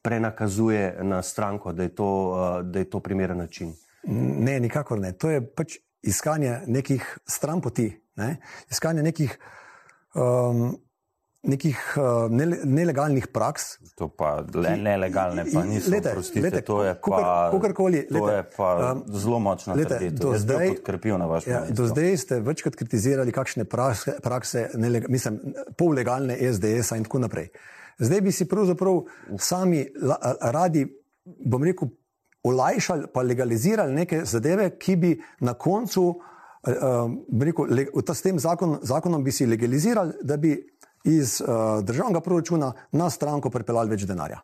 prenakazuje 0.02 1.04
na 1.04 1.22
stranko, 1.22 1.74
da 1.74 1.84
je 1.84 1.96
to, 1.96 2.10
eh, 2.34 2.64
da 2.64 2.80
je 2.80 2.90
to 2.90 3.00
primeren 3.00 3.38
način? 3.38 3.76
Ne, 4.08 4.60
nikakor 4.60 5.00
ne. 5.00 5.12
To 5.12 5.30
je 5.30 5.42
pač 5.42 5.78
iskanje 6.02 6.62
nekih 6.68 7.18
stran 7.28 7.62
poti, 7.62 7.90
ne? 8.16 8.38
iskanje 8.72 9.04
nekih 9.04 9.38
um, 10.16 10.78
nekih 11.48 11.80
uh, 11.98 12.32
nele, 12.32 12.58
nelegalnih 12.66 13.28
praks. 13.34 13.76
To 14.00 14.08
pa 14.10 14.44
le 14.54 14.76
nelegalne, 14.78 15.46
pa 15.54 15.64
niso 15.68 15.92
lete, 15.94 16.12
prostite, 16.12 16.44
lete, 16.44 16.62
to 16.66 16.82
je 16.84 16.94
pa, 17.08 17.50
kukarkoli, 17.54 18.06
to 18.10 18.18
lete, 18.18 18.36
je 18.38 18.46
pa 18.58 18.70
um, 18.92 19.04
zelo 19.14 19.40
močno 19.40 19.78
trditev. 19.78 20.20
Do, 20.20 20.34
zdaj, 20.40 20.74
ja, 21.48 21.64
do 21.70 21.88
zdaj 21.92 22.18
ste 22.24 22.40
večkrat 22.46 22.76
kritizirali 22.76 23.34
kakšne 23.36 23.68
prakse, 23.70 24.18
prakse 24.24 24.68
nelega, 24.76 25.12
mislim, 25.12 25.40
pollegalne 25.78 26.38
SDS-a 26.52 27.00
in 27.00 27.08
tako 27.08 27.24
naprej. 27.26 27.52
Zdaj 28.00 28.22
bi 28.22 28.32
si 28.36 28.48
pravzaprav 28.52 29.04
sami 29.40 29.86
la, 30.02 30.18
radi, 30.52 30.84
bom 31.24 31.64
rekel, 31.64 31.94
olajšali 32.46 33.08
pa 33.14 33.22
legalizirali 33.22 33.94
neke 33.94 34.26
zadeve, 34.26 34.70
ki 34.80 34.96
bi 34.96 35.12
na 35.40 35.54
koncu, 35.54 36.04
um, 36.68 37.18
rekel, 37.42 37.72
le, 37.72 37.88
s 38.14 38.22
tem 38.22 38.40
zakon, 38.40 38.78
zakonom 38.84 39.24
bi 39.24 39.32
si 39.32 39.48
legalizirali, 39.50 40.20
da 40.22 40.38
bi 40.38 40.54
iz 41.06 41.38
uh, 41.42 41.84
državnega 41.86 42.22
proračuna 42.22 42.74
na 42.92 43.10
stranko 43.10 43.50
pripeljali 43.54 43.94
več 43.94 44.06
denarja. 44.10 44.42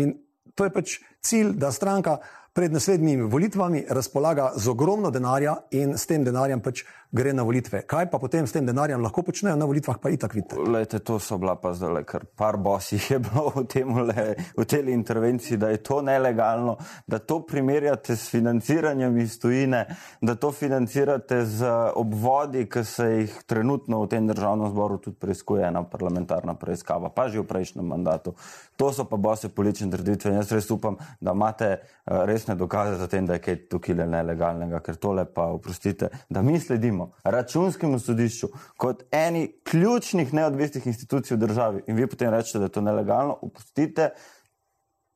In 0.00 0.14
to 0.54 0.64
je 0.68 0.72
pač 0.72 0.98
cilj, 1.24 1.54
da 1.56 1.72
stranka 1.72 2.18
pred 2.52 2.72
naslednjimi 2.72 3.22
volitvami 3.22 3.84
razpolaga 3.88 4.52
z 4.56 4.68
ogromno 4.68 5.10
denarja 5.10 5.56
in 5.70 5.98
s 5.98 6.06
tem 6.06 6.24
denarjem 6.24 6.60
pač 6.60 6.84
gre 7.12 7.32
na 7.32 7.44
volitve. 7.44 7.82
Kaj 7.84 8.08
pa 8.10 8.18
potem 8.18 8.46
s 8.48 8.54
tem 8.56 8.66
denarjem 8.66 9.00
lahko 9.04 9.22
počnejo 9.22 9.56
na 9.60 9.68
volitvah, 9.68 9.98
pa 10.00 10.08
itak 10.08 10.32
vidite. 10.32 10.56
Lejte, 10.56 10.98
to 11.04 11.18
so 11.20 11.36
bila 11.36 11.54
pa 11.60 11.74
zdaj 11.76 12.04
kar 12.08 12.24
par 12.24 12.56
bosih 12.56 13.10
je 13.10 13.18
bilo 13.20 13.52
v, 13.52 14.04
le, 14.08 14.24
v 14.56 14.64
tej 14.64 14.88
intervenciji, 14.92 15.60
da 15.60 15.68
je 15.68 15.82
to 15.84 16.00
nelegalno, 16.02 16.78
da 17.06 17.20
to 17.20 17.42
primerjate 17.44 18.16
s 18.16 18.32
financiranjem 18.32 19.18
iz 19.20 19.36
tujine, 19.40 19.84
da 20.20 20.34
to 20.34 20.52
financirate 20.52 21.44
z 21.44 21.68
obvodi, 22.00 22.64
ki 22.64 22.84
se 22.84 23.08
jih 23.12 23.36
trenutno 23.46 24.00
v 24.04 24.08
tem 24.08 24.26
državnem 24.28 24.72
zboru 24.72 24.96
tudi 24.96 25.20
preizkuje 25.20 25.68
ena 25.68 25.84
parlamentarna 25.84 26.56
preiskava, 26.56 27.12
pa 27.12 27.28
že 27.28 27.44
v 27.44 27.48
prejšnjem 27.48 27.84
mandatu. 27.84 28.32
To 28.80 28.88
so 28.92 29.04
pa 29.04 29.20
bose 29.20 29.52
politične 29.52 29.92
trditve 29.92 30.32
in 30.32 30.40
jaz 30.40 30.52
res 30.52 30.70
upam, 30.72 30.96
da 31.20 31.36
imate 31.36 31.76
uh, 31.76 32.24
resne 32.42 32.54
dokaze 32.54 32.96
za 32.98 33.06
tem, 33.06 33.26
da 33.26 33.36
je 33.38 33.42
kaj 33.42 33.56
tukaj 33.70 33.94
nelegalnega, 33.94 34.80
ker 34.82 34.96
tole 34.96 35.24
pa 35.24 35.46
oprostite, 35.54 36.08
da 36.28 36.42
mi 36.42 36.58
sledimo 36.60 37.12
računskemu 37.24 37.98
sodišču 37.98 38.48
kot 38.76 39.04
eni 39.10 39.46
ključnih 39.70 40.34
neodvisnih 40.34 40.86
institucij 40.86 41.36
v 41.36 41.40
državi 41.40 41.82
in 41.86 41.96
vi 41.96 42.06
potem 42.06 42.30
rečete, 42.30 42.58
da 42.58 42.64
je 42.64 42.74
to 42.74 42.80
nelegalno, 42.80 43.38
oprostite. 43.42 44.10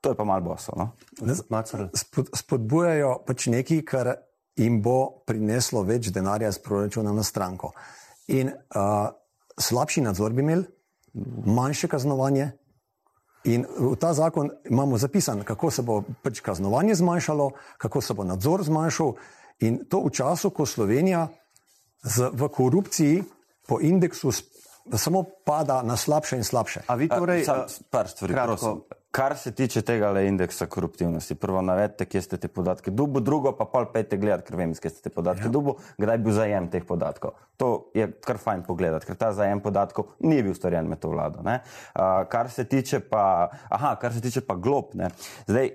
To 0.01 0.12
je 0.12 0.17
pa 0.17 0.25
malo 0.25 0.41
boso. 0.41 0.73
No? 0.77 0.93
Spod, 1.95 2.31
spodbujajo 2.35 3.25
pač 3.27 3.49
nekaj, 3.51 3.83
kar 3.83 4.12
jim 4.57 4.79
bo 4.83 5.25
prineslo 5.27 5.83
več 5.83 6.12
denarja 6.15 6.53
iz 6.53 6.61
proračuna 6.62 7.12
na 7.12 7.25
stranko. 7.27 7.73
In 8.29 8.53
uh, 8.53 9.09
slabši 9.59 10.05
nadzor 10.07 10.33
bi 10.33 10.47
imeli, 10.47 10.67
manjše 11.47 11.89
kaznovanje. 11.89 12.53
In 13.47 13.63
v 13.63 13.95
ta 13.95 14.11
zakon 14.15 14.51
imamo 14.67 14.99
zapisano, 14.99 15.45
kako 15.45 15.71
se 15.71 15.83
bo 15.83 16.03
pač 16.23 16.41
kaznovanje 16.41 16.95
zmanjšalo, 16.99 17.51
kako 17.79 18.01
se 18.01 18.15
bo 18.15 18.25
nadzor 18.25 18.65
zmanjšal. 18.67 19.15
In 19.61 19.85
to 19.89 20.03
v 20.05 20.11
času, 20.11 20.51
ko 20.51 20.67
Slovenija 20.67 21.29
z, 22.03 22.31
v 22.33 22.49
korupciji 22.49 23.23
po 23.67 23.79
indeksu 23.81 24.35
samo 24.95 25.25
pada 25.47 25.83
na 25.83 25.97
slabše 25.97 26.37
in 26.37 26.45
slabše. 26.45 26.87
A 26.87 26.95
vi 26.95 27.09
torej, 27.09 27.43
A, 27.43 27.67
sam, 27.67 27.87
par 27.91 28.09
stvari, 28.09 28.35
prosim. 28.35 28.83
Kar 29.17 29.33
se 29.41 29.51
tiče 29.57 29.81
tega 29.83 30.11
le 30.13 30.27
indeksa 30.29 30.67
koruptivnosti, 30.69 31.35
prvo 31.41 31.63
navedite, 31.65 32.05
kje 32.05 32.21
ste 32.23 32.37
te 32.37 32.51
podatke 32.53 32.93
dubu, 32.93 33.23
drugo 33.25 33.55
pa 33.57 33.65
pol 33.65 33.87
pete 33.95 34.19
gledati, 34.21 34.45
ker 34.45 34.59
vem, 34.61 34.75
kje 34.77 34.93
ste 34.93 35.07
te 35.07 35.13
podatke 35.15 35.49
ja. 35.49 35.53
dubu, 35.55 35.79
kdaj 35.97 36.19
bi 36.21 36.35
zajem 36.37 36.69
teh 36.69 36.85
podatkov. 36.85 37.33
To 37.57 37.71
je 37.97 38.11
kar 38.27 38.37
fajn 38.43 38.67
pogledati, 38.69 39.09
ker 39.09 39.17
ta 39.17 39.33
zajem 39.33 39.65
podatkov 39.65 40.13
ni 40.21 40.43
bil 40.45 40.53
storjen 40.59 40.91
med 40.93 41.01
to 41.01 41.15
vlado. 41.15 41.41
Uh, 41.41 42.27
kar 42.29 42.53
se 42.53 42.67
tiče 42.69 43.01
pa, 43.09 43.49
aha, 43.73 43.97
kar 44.03 44.13
se 44.13 44.21
tiče 44.21 44.45
pa 44.45 44.59
glob, 44.61 44.93
ne. 45.01 45.09
Zdaj, 45.49 45.73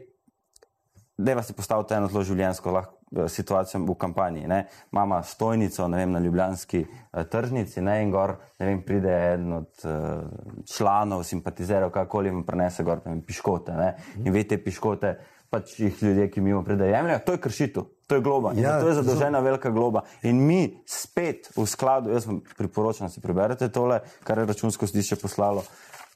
deva 1.18 1.42
si 1.42 1.58
postaviti 1.58 1.98
eno 1.98 2.14
zelo 2.14 2.28
življenjsko 2.30 2.78
lahko 2.78 3.01
Situacijo 3.12 3.82
v 3.84 3.96
kampanji. 4.00 4.46
Ne. 4.48 4.66
Mama 4.92 5.24
stojnico 5.24 5.88
vem, 5.88 6.12
na 6.12 6.20
Ljubljanski 6.20 6.86
uh, 6.86 7.24
tržnici 7.28 7.82
ne, 7.82 7.98
in 8.04 8.12
gor 8.12 8.38
vem, 8.60 8.80
pride 8.88 9.12
eden 9.34 9.54
od 9.54 9.84
uh, 9.84 9.92
članov, 10.76 11.26
simpatizerov, 11.28 11.92
kakoli 11.92 12.32
jim 12.32 12.46
prenese 12.48 12.84
gor 12.88 13.04
vem, 13.06 13.22
piškote. 13.22 13.76
Ne. 13.76 13.94
In 14.24 14.32
veste, 14.34 14.58
piškote 14.64 15.18
pač 15.52 15.76
jih 15.80 16.04
ljudje, 16.04 16.30
ki 16.32 16.42
mimo 16.42 16.64
pride, 16.64 16.88
jemljajo. 16.88 17.20
To 17.26 17.36
je 17.36 17.42
kršitev, 17.44 17.88
to 18.08 18.16
je 18.16 18.24
globa. 18.24 18.54
Ja, 18.56 18.78
to 18.80 18.88
je 18.88 18.96
zadolžena 19.02 19.42
zelo... 19.42 19.50
velika 19.50 19.70
globa. 19.70 20.06
In 20.24 20.40
mi 20.48 20.62
spet 20.88 21.52
v 21.58 21.66
skladu, 21.68 22.14
jaz 22.16 22.30
vam 22.30 22.40
priporočam, 22.58 23.10
da 23.10 23.12
si 23.12 23.24
preberete 23.24 23.68
tole, 23.68 24.00
kar 24.24 24.40
je 24.40 24.48
računsko 24.54 24.88
sodišče 24.88 25.20
poslalo 25.20 25.66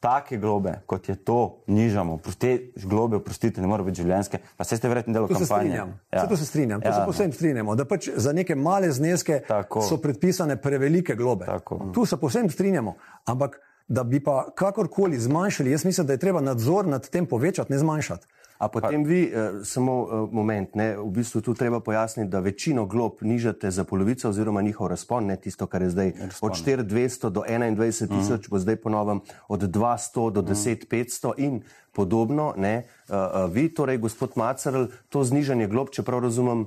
take 0.06 0.38
globe, 0.38 0.74
kot 0.86 1.10
je 1.10 1.16
to, 1.16 1.58
nižamo. 1.68 2.20
Te 2.38 2.72
globe, 2.84 3.16
oprostite, 3.16 3.62
ne 3.62 3.68
morejo 3.68 3.90
biti 3.90 4.04
življenjske. 4.04 4.40
Pa 4.58 4.68
se 4.68 4.78
ste 4.78 4.90
verjetno 4.92 5.14
delo 5.14 5.28
kampanje. 5.28 5.76
Ja. 6.14 6.26
To 6.30 6.38
se 6.38 6.46
strinjam, 6.46 6.82
to 6.82 6.90
ja. 6.90 7.00
se 7.00 7.06
posebno 7.06 7.34
strinjamo, 7.34 7.76
da 7.76 7.86
pač 7.90 8.10
za 8.16 8.34
neke 8.34 8.56
male 8.56 8.92
zneske 8.94 9.42
Tako. 9.48 9.82
so 9.82 9.98
predpisane 10.02 10.58
prevelike 10.62 11.16
globe. 11.16 11.50
Tako. 11.50 11.80
Tu 11.96 12.06
se 12.06 12.20
posebno 12.22 12.54
strinjamo, 12.54 12.96
ampak 13.26 13.60
da 13.88 14.04
bi 14.04 14.20
pa 14.24 14.46
kakorkoli 14.56 15.20
zmanjšali, 15.20 15.72
jaz 15.72 15.86
mislim, 15.86 16.08
da 16.08 16.14
je 16.14 16.22
treba 16.22 16.42
nadzor 16.42 16.88
nad 16.88 17.10
tem 17.10 17.26
povečati, 17.26 17.74
ne 17.74 17.80
zmanjšati. 17.82 18.28
A 18.58 18.68
potem 18.68 19.04
pa, 19.04 19.10
vi, 19.10 19.28
eh, 19.28 19.64
samo 19.64 20.08
eh, 20.08 20.28
moment, 20.32 20.76
ne, 20.76 20.96
v 20.98 21.10
bistvu 21.12 21.42
tu 21.42 21.54
treba 21.54 21.80
pojasniti, 21.80 22.30
da 22.32 22.40
večino 22.40 22.86
glob 22.86 23.20
nižate 23.22 23.72
za 23.72 23.84
polovico 23.84 24.30
oziroma 24.30 24.62
njihov 24.62 24.88
razpon, 24.88 25.26
ne 25.26 25.36
tisto, 25.36 25.68
kar 25.68 25.82
je 25.82 25.90
zdaj 25.90 26.14
razpon, 26.20 26.52
od 26.52 26.58
4200 26.66 27.30
do 27.30 27.44
21 27.48 28.06
mhm. 28.06 28.20
tisoč, 28.20 28.48
mm. 28.48 28.52
bo 28.52 28.60
zdaj 28.60 28.76
ponovem 28.76 29.20
od 29.48 29.62
200 29.62 30.32
do 30.32 30.42
10 30.42 30.88
500 30.88 31.34
in 31.38 31.62
podobno. 31.92 32.54
Ne, 32.58 32.88
uh, 33.10 33.16
uh, 33.16 33.54
vi, 33.54 33.74
torej 33.74 33.98
gospod 33.98 34.32
Macerl, 34.36 34.86
to 35.10 35.24
znižanje 35.24 35.68
glob, 35.68 35.90
če 35.90 36.04
prav 36.04 36.24
razumem, 36.24 36.66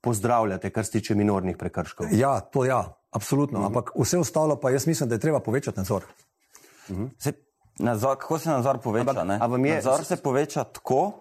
pozdravljate, 0.00 0.70
kar 0.70 0.84
se 0.84 0.90
tiče 0.98 1.14
minornih 1.14 1.56
prekrškov. 1.56 2.06
Ja, 2.12 2.40
to 2.40 2.64
ja, 2.64 2.84
absolutno, 3.10 3.60
mm. 3.60 3.64
ampak 3.64 3.92
vse 3.98 4.18
ostalo 4.18 4.56
pa 4.60 4.70
jaz 4.70 4.86
mislim, 4.86 5.08
da 5.08 5.14
je 5.14 5.26
treba 5.26 5.40
povečati 5.40 5.78
nadzor. 5.78 6.06
Mm. 6.88 7.10
Nadzor, 7.80 8.18
kako 8.18 8.38
se 8.38 8.50
nadzor 8.50 8.78
poveča? 8.78 9.10
Ampak, 9.40 9.60
je, 9.64 9.74
nadzor 9.74 10.04
se 10.04 10.16
poveča 10.16 10.64
tako, 10.64 11.12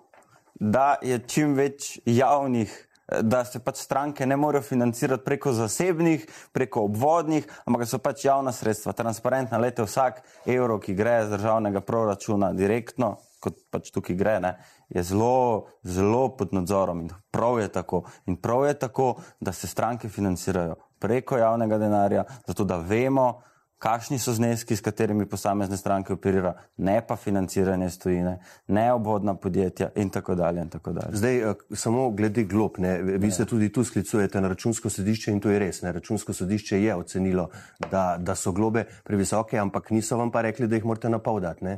da 0.60 0.96
je 1.02 1.20
čim 1.28 1.54
več 1.56 2.00
javnih, 2.06 2.74
da 3.22 3.42
se 3.46 3.62
pač 3.64 3.80
stranke 3.82 4.26
ne 4.26 4.38
morejo 4.38 4.62
financirati 4.62 5.24
preko 5.26 5.54
zasebnih, 5.56 6.28
preko 6.54 6.84
obvodnih, 6.90 7.48
ampak 7.66 7.88
so 7.88 7.98
pač 8.04 8.26
javna 8.28 8.52
sredstva, 8.54 8.94
transparentna. 8.94 9.58
Lete 9.58 9.86
vsak 9.88 10.22
evro, 10.46 10.78
ki 10.84 10.94
gre 10.94 11.22
iz 11.24 11.32
državnega 11.32 11.82
proračuna 11.82 12.52
direktno, 12.54 13.16
kot 13.40 13.58
pač 13.72 13.90
tukaj 13.96 14.20
gre, 14.20 14.36
ne, 14.44 14.54
je 14.92 15.04
zelo, 15.04 15.70
zelo 15.88 16.28
pod 16.38 16.54
nadzorom 16.54 17.06
in 17.06 17.12
prav 17.32 17.62
je 17.64 17.72
tako. 17.80 18.04
In 18.28 18.38
prav 18.38 18.68
je 18.68 18.76
tako, 18.84 19.14
da 19.40 19.56
se 19.56 19.68
stranke 19.68 20.10
financirajo 20.10 20.76
preko 21.00 21.38
javnega 21.40 21.78
denarja, 21.80 22.26
zato 22.48 22.68
da 22.68 22.78
vemo, 22.78 23.42
kakšni 23.80 24.20
so 24.20 24.34
zneski, 24.34 24.76
s 24.76 24.82
katerimi 24.82 25.26
posamezne 25.26 25.78
stranke 25.78 26.14
operirajo, 26.14 26.54
ne 26.78 27.00
pa 27.08 27.16
financiranje 27.16 27.90
stojine, 27.90 28.40
ne 28.68 28.94
obvodna 28.94 29.36
podjetja 29.36 29.90
in 29.96 30.10
tako 30.10 30.36
dalje. 30.36 30.62
In 30.62 30.70
tako 30.70 30.94
dalje. 30.94 31.18
Zdaj, 31.18 31.44
uh, 31.50 31.56
samo 31.74 32.10
glede 32.12 32.44
glob, 32.44 32.78
ne, 32.78 33.02
vi 33.02 33.28
ne. 33.28 33.32
se 33.32 33.46
tudi 33.46 33.72
tu 33.72 33.84
sklicujete 33.84 34.42
na 34.42 34.48
računsko 34.48 34.90
sodišče 34.90 35.32
in 35.32 35.40
to 35.40 35.50
je 35.50 35.60
res. 35.60 35.82
Ne, 35.82 35.92
računsko 35.92 36.34
sodišče 36.34 36.84
je 36.84 36.96
ocenilo, 36.96 37.50
da, 37.92 38.18
da 38.20 38.36
so 38.36 38.52
globe 38.52 38.84
previsoke, 39.04 39.58
ampak 39.58 39.92
niso 39.92 40.18
vam 40.18 40.32
pa 40.32 40.42
rekli, 40.42 40.68
da 40.68 40.76
jih 40.76 40.86
morate 40.86 41.10
napovedati. 41.10 41.78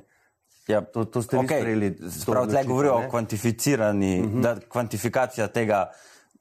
Ja, 0.68 0.82
to, 0.82 1.06
to 1.06 1.22
ste 1.22 1.38
okay. 1.38 1.62
sprejeli. 1.62 1.96
Prav, 2.26 2.50
zdaj 2.50 2.66
govorijo 2.66 2.96
o 2.96 3.10
kvantificirani, 3.10 4.20
uh 4.20 4.26
mhm. 4.26 4.38
-huh. 4.38 4.42
da 4.42 4.56
kvantifikacija 4.70 5.48
tega 5.48 5.92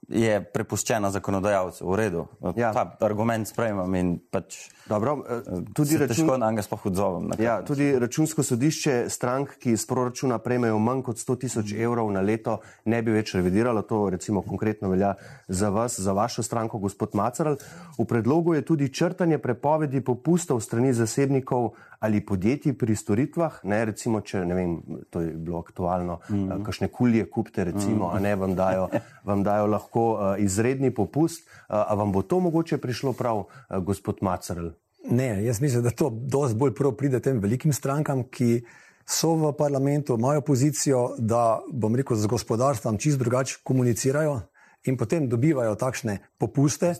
je 0.08 0.44
prepuščena 0.44 1.10
zakonodajalcu. 1.10 1.90
V 1.90 1.96
redu. 1.96 2.26
Ja. 2.56 2.72
Ta 2.72 2.96
argument 3.00 3.48
sprejemam 3.48 3.94
in 3.94 4.18
pač. 4.30 4.68
Dobro, 4.90 5.22
eh, 5.28 5.42
tudi 5.74 5.96
račun... 5.96 6.16
težko 6.16 6.36
na 6.38 6.50
njega 6.50 6.62
sploh 6.62 6.86
odzovem. 6.86 7.30
Ja, 7.38 7.60
tudi 7.62 7.92
računsko 7.98 8.42
sodišče 8.42 9.04
strank, 9.08 9.52
ki 9.62 9.76
iz 9.76 9.84
proračuna 9.86 10.38
prejmejo 10.42 10.78
manj 10.82 11.04
kot 11.06 11.20
100 11.22 11.36
tisoč 11.44 11.74
evrov 11.78 12.10
na 12.10 12.20
leto, 12.20 12.58
ne 12.90 12.98
bi 13.02 13.14
več 13.14 13.34
revidiralo. 13.38 13.84
To 13.86 14.08
recimo 14.10 14.42
konkretno 14.42 14.90
velja 14.90 15.12
za 15.48 15.70
vas, 15.70 16.00
za 16.00 16.12
vašo 16.12 16.42
stranko, 16.42 16.78
gospod 16.82 17.14
Macaral. 17.14 17.60
V 17.98 18.04
predlogu 18.04 18.54
je 18.58 18.64
tudi 18.66 18.90
črtanje 18.90 19.38
prepovedi 19.38 20.02
popustov 20.02 20.58
strani 20.60 20.90
zasebnikov 20.92 21.70
ali 22.00 22.24
podjetij 22.26 22.74
pri 22.74 22.96
storitvah. 22.96 23.60
Ne, 23.62 23.84
recimo, 23.84 24.24
če 24.24 24.42
ne 24.48 24.54
vem, 24.56 24.76
to 25.10 25.20
je 25.20 25.34
bilo 25.36 25.60
aktualno, 25.60 26.18
mm 26.30 26.34
-hmm. 26.34 26.64
kakšne 26.64 26.88
kulje 26.88 27.30
kupite, 27.30 27.64
recimo, 27.64 28.06
mm 28.06 28.10
-hmm. 28.10 28.16
a 28.16 28.20
ne 28.20 28.36
vam 28.36 28.54
dajo, 28.54 28.88
vam 29.30 29.42
dajo 29.42 29.66
lahko 29.66 30.12
uh, 30.12 30.20
izredni 30.38 30.90
popust. 30.94 31.48
A 31.68 31.94
vam 31.94 32.12
bo 32.12 32.22
to 32.22 32.40
mogoče 32.40 32.78
prišlo 32.78 33.12
prav, 33.12 33.44
gospod 33.70 34.16
Macaral? 34.20 34.79
Ne, 35.04 35.44
jaz 35.44 35.60
mislim, 35.60 35.82
da 35.82 35.90
to 35.90 36.10
dosti 36.10 36.58
bolj 36.58 36.74
prav 36.74 36.92
pride 36.92 37.20
tem 37.20 37.40
velikim 37.40 37.72
strankam, 37.72 38.24
ki 38.28 38.60
so 39.08 39.34
v 39.34 39.52
parlamentu, 39.56 40.14
imajo 40.14 40.40
pozicijo, 40.40 41.14
da, 41.18 41.60
bom 41.72 41.96
rekel, 41.96 42.16
z 42.16 42.26
gospodarstvom 42.26 42.98
čist 42.98 43.18
drugače 43.18 43.58
komunicirajo 43.64 44.40
in 44.84 44.96
potem 44.96 45.28
dobivajo 45.28 45.74
takšne 45.74 46.18
popuste. 46.38 46.92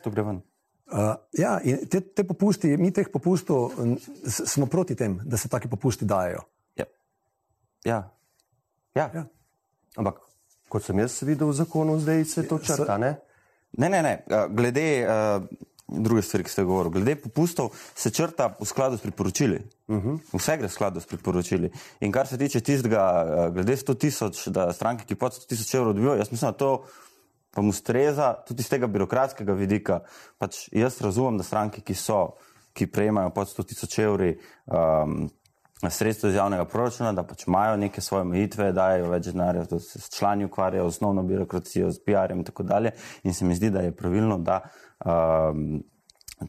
Uh, 0.91 1.15
ja, 1.39 1.61
in 1.63 1.85
te, 1.87 2.01
te 2.01 2.25
popusti, 2.27 2.73
mi 2.77 2.91
teh 2.91 3.07
popustov 3.13 3.77
smo 4.27 4.67
proti 4.67 4.97
tem, 4.99 5.21
da 5.25 5.37
se 5.37 5.49
taki 5.49 5.69
popusti 5.69 6.05
dajo. 6.05 6.43
Ja. 6.77 6.87
Ja. 7.85 8.01
Ja. 8.95 9.11
ja. 9.15 9.25
Ampak, 9.97 10.19
kot 10.69 10.85
sem 10.85 10.99
jaz 10.99 11.21
videl 11.23 11.53
v 11.53 11.61
zakonu, 11.63 12.01
zdaj 12.01 12.25
se 12.25 12.49
to 12.49 12.59
črta. 12.59 12.99
Ne, 12.99 13.15
ne, 13.79 13.89
ne. 13.89 14.03
ne. 14.03 14.15
Glede. 14.51 14.89
Uh, 15.07 15.69
druge 15.91 16.23
stvari, 16.23 16.45
ki 16.45 16.51
ste 16.51 16.65
govorili. 16.65 16.93
Glede 16.93 17.17
popustov 17.17 17.71
se 17.95 18.11
črta 18.11 18.55
v 18.61 18.67
skladu 18.67 18.97
s 18.97 19.01
priporočili. 19.01 19.61
Uh 19.89 19.97
mhm. 19.97 20.09
-huh. 20.09 20.39
Vse 20.39 20.57
gre 20.57 20.69
v 20.69 20.73
skladu 20.73 21.01
s 21.01 21.07
priporočili. 21.07 21.71
In 22.01 22.13
kar 22.13 22.27
se 22.27 22.39
tiče 22.39 22.61
tistega, 22.61 23.27
eh, 23.27 23.51
glede 23.51 23.77
100 23.77 23.95
tisoč, 23.95 24.47
da 24.49 24.73
stranke, 24.73 25.05
ki 25.05 25.15
pod 25.15 25.33
100 25.33 25.47
tisoč 25.47 25.75
evrov 25.75 25.93
dobijo, 25.93 26.15
jaz 26.15 26.31
mislim, 26.33 26.51
da 26.51 26.57
to 26.57 26.85
pa 27.51 27.63
mu 27.63 27.73
streza 27.73 28.35
tudi 28.47 28.61
iz 28.61 28.69
tega 28.69 28.87
birokratskega 28.87 29.53
vidika. 29.53 30.01
Pač 30.39 30.69
jaz 30.73 31.01
razumem, 31.01 31.39
da 31.39 31.45
stranke, 31.45 31.81
ki 31.81 31.95
so, 31.95 32.37
ki 32.73 32.87
prejemajo 32.87 33.31
pod 33.31 33.49
100 33.49 33.67
tisoč 33.67 33.99
evri. 33.99 34.39
Um, 34.67 35.31
Sredstvo 35.89 36.29
iz 36.29 36.35
javnega 36.35 36.67
proračuna, 36.69 37.13
da 37.17 37.23
pač 37.25 37.47
imajo 37.47 37.77
neke 37.81 38.03
svoje 38.05 38.27
omejitve, 38.27 38.67
dajo 38.77 39.07
več 39.15 39.31
denarja, 39.31 39.63
da 39.65 39.79
se 39.81 39.97
s 39.99 40.11
člani 40.13 40.45
ukvarjajo 40.45 40.85
z 40.85 40.93
osnovno 40.93 41.23
birokracijo, 41.25 41.89
z 41.91 42.03
PR-jem 42.05 42.43
in 42.43 42.45
tako 42.45 42.67
dalje. 42.69 42.93
In 43.25 43.35
se 43.35 43.49
mi 43.49 43.57
zdi, 43.57 43.71
da 43.71 43.81
je 43.81 43.95
pravilno, 43.97 44.37
da 44.39 44.59
um, 45.05 45.83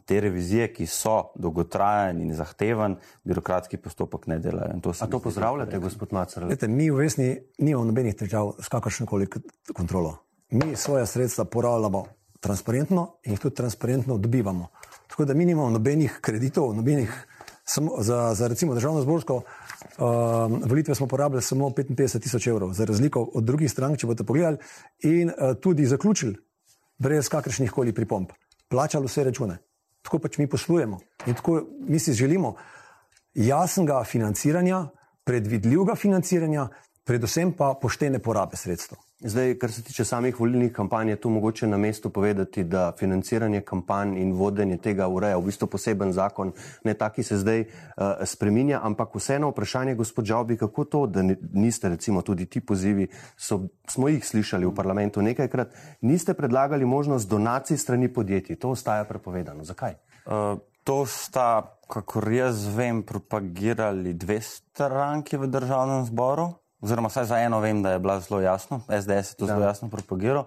te 0.04 0.20
revizije, 0.20 0.70
ki 0.72 0.86
so 0.86 1.32
dolgotrajen 1.36 2.20
in 2.24 2.32
zahteven, 2.34 2.96
birokratski 3.24 3.76
postopek 3.76 4.26
ne 4.26 4.38
delajo. 4.38 4.78
To 4.82 4.94
A 5.00 5.06
to 5.06 5.20
pozdravljate, 5.20 5.78
gospod 5.78 6.12
Macar? 6.12 6.46
Mi 6.68 6.90
v 6.90 6.96
Vesni 7.04 7.36
nimamo 7.58 7.84
nobenih 7.90 8.16
težav 8.16 8.54
s 8.60 8.72
kakršno 8.72 9.06
koli 9.06 9.28
kontrolo. 9.74 10.16
Mi 10.50 10.76
svoje 10.76 11.06
sredstva 11.06 11.44
porabljamo 11.44 12.04
transparentno 12.40 13.18
in 13.24 13.32
jih 13.32 13.40
tudi 13.40 13.54
transparentno 13.54 14.18
dobivamo. 14.18 14.68
Tako 15.08 15.24
da 15.24 15.34
mi 15.34 15.44
nimamo 15.44 15.70
nobenih 15.70 16.18
kreditov, 16.20 16.74
nobenih 16.74 17.26
samo, 17.64 18.02
za, 18.02 18.34
za 18.34 18.48
recimo 18.48 18.74
državno 18.74 19.00
zborsko 19.00 19.34
um, 19.36 20.62
volitve 20.66 20.94
smo 20.94 21.06
porabili 21.06 21.42
samo 21.42 21.68
55 21.70 22.20
tisoč 22.22 22.46
evrov, 22.46 22.72
za 22.72 22.84
razliko 22.84 23.22
od 23.34 23.44
drugih 23.44 23.70
strank, 23.70 23.98
če 23.98 24.06
boste 24.06 24.24
pogledali, 24.24 24.58
in 25.02 25.30
uh, 25.30 25.54
tudi 25.60 25.86
zaključili 25.86 26.36
brez 26.98 27.28
kakršnih 27.28 27.70
koli 27.70 27.92
pripomb. 27.92 28.32
Plačali 28.72 29.06
vse 29.06 29.24
račune. 29.28 29.58
Tako 30.02 30.18
pač 30.18 30.38
mi 30.40 30.48
poslujemo 30.48 30.98
in 31.28 31.36
tako 31.36 31.60
mi 31.88 31.98
si 32.00 32.16
želimo 32.16 32.54
jasnega 33.34 34.00
financiranja, 34.04 34.86
predvidljivega 35.24 35.94
financiranja, 35.94 36.68
predvsem 37.04 37.52
pa 37.52 37.74
poštene 37.80 38.18
porabe 38.18 38.56
sredstev. 38.56 38.98
Zdaj, 39.24 39.54
kar 39.58 39.72
se 39.72 39.82
tiče 39.82 40.04
samih 40.04 40.40
volilnih 40.40 40.72
kampanj, 40.72 41.08
je 41.08 41.16
tu 41.16 41.30
mogoče 41.30 41.66
na 41.66 41.76
mestu 41.76 42.10
povedati, 42.10 42.64
da 42.64 42.92
financiranje 42.98 43.60
kampanj 43.60 44.16
in 44.18 44.32
vodenje 44.32 44.76
tega 44.76 45.06
ureja 45.08 45.36
v 45.38 45.44
bistvu 45.46 45.66
poseben 45.70 46.12
zakon, 46.12 46.50
ne 46.84 46.94
taki 46.94 47.22
se 47.22 47.38
zdaj 47.38 47.60
uh, 47.60 48.24
spreminja, 48.26 48.80
ampak 48.82 49.14
vseeno 49.14 49.52
vprašanje, 49.52 49.94
gospod 49.94 50.24
Žavbi, 50.24 50.56
kako 50.56 50.84
to, 50.84 51.06
da 51.06 51.22
niste 51.52 51.88
recimo 51.88 52.22
tudi 52.22 52.46
ti 52.46 52.60
pozivi, 52.60 53.06
so, 53.36 53.60
smo 53.88 54.08
jih 54.08 54.26
slišali 54.26 54.66
v 54.66 54.74
parlamentu 54.74 55.22
nekajkrat, 55.22 55.70
niste 56.00 56.34
predlagali 56.34 56.84
možnost 56.84 57.28
donacij 57.30 57.78
strani 57.78 58.08
podjetij, 58.08 58.56
to 58.56 58.70
ostaja 58.74 59.04
prepovedano. 59.04 59.64
Zakaj? 59.64 59.94
Uh, 60.26 60.58
to 60.84 61.06
sta, 61.06 61.78
kako 61.86 62.26
jaz 62.30 62.66
vem, 62.76 63.02
propagirali 63.02 64.14
dve 64.14 64.40
stranki 64.40 65.36
v 65.36 65.46
državnem 65.46 66.04
zboru 66.10 66.61
oziroma 66.82 67.08
vsaj 67.08 67.24
za 67.30 67.38
eno 67.38 67.60
vem, 67.60 67.82
da 67.82 67.94
je 67.94 67.98
bilo 68.02 68.20
zelo 68.20 68.40
jasno, 68.40 68.80
SDS 68.88 69.32
je 69.32 69.36
to 69.38 69.46
zelo 69.46 69.60
ja. 69.60 69.72
jasno 69.72 69.88
propagiral. 69.88 70.44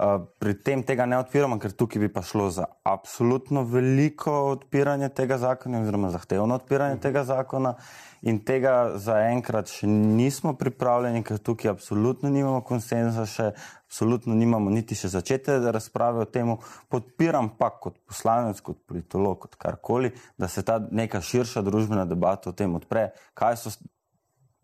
Uh, 0.00 0.22
pri 0.38 0.54
tem 0.54 0.82
tega 0.82 1.04
ne 1.04 1.18
odpiramo, 1.20 1.58
ker 1.60 1.74
tukaj 1.76 2.00
bi 2.00 2.08
pa 2.08 2.22
šlo 2.24 2.46
za 2.50 2.64
absolutno 2.88 3.66
veliko 3.68 4.32
odpiranje 4.54 5.10
tega 5.12 5.36
zakona, 5.38 5.82
oziroma 5.82 6.08
zahtevno 6.10 6.56
odpiranje 6.56 6.94
uh. 6.94 7.00
tega 7.00 7.24
zakona. 7.24 7.74
In 8.20 8.38
tega 8.44 8.98
zaenkrat 9.00 9.70
še 9.72 9.86
nismo 9.88 10.52
pripravljeni, 10.60 11.22
ker 11.24 11.38
tukaj 11.40 11.70
absolutno 11.72 12.28
nimamo 12.28 12.60
konsenza, 12.60 13.24
še 13.24 13.50
absolutno 13.88 14.36
nimamo 14.36 14.72
niti 14.72 14.96
še 14.96 15.08
začete 15.08 15.56
razprave 15.72 16.24
o 16.24 16.28
tem. 16.28 16.52
Podpiram 16.92 17.48
pa 17.56 17.70
kot 17.72 17.96
poslanec, 18.08 18.60
kot 18.64 18.80
politolog, 18.88 19.38
kot 19.44 19.56
karkoli, 19.60 20.12
da 20.36 20.48
se 20.52 20.64
ta 20.64 20.76
neka 20.80 21.20
širša 21.24 21.64
družbena 21.64 22.04
debata 22.08 22.52
o 22.52 22.56
tem 22.56 22.76
odpre, 22.76 23.10
kaj 23.32 23.56
so 23.56 23.72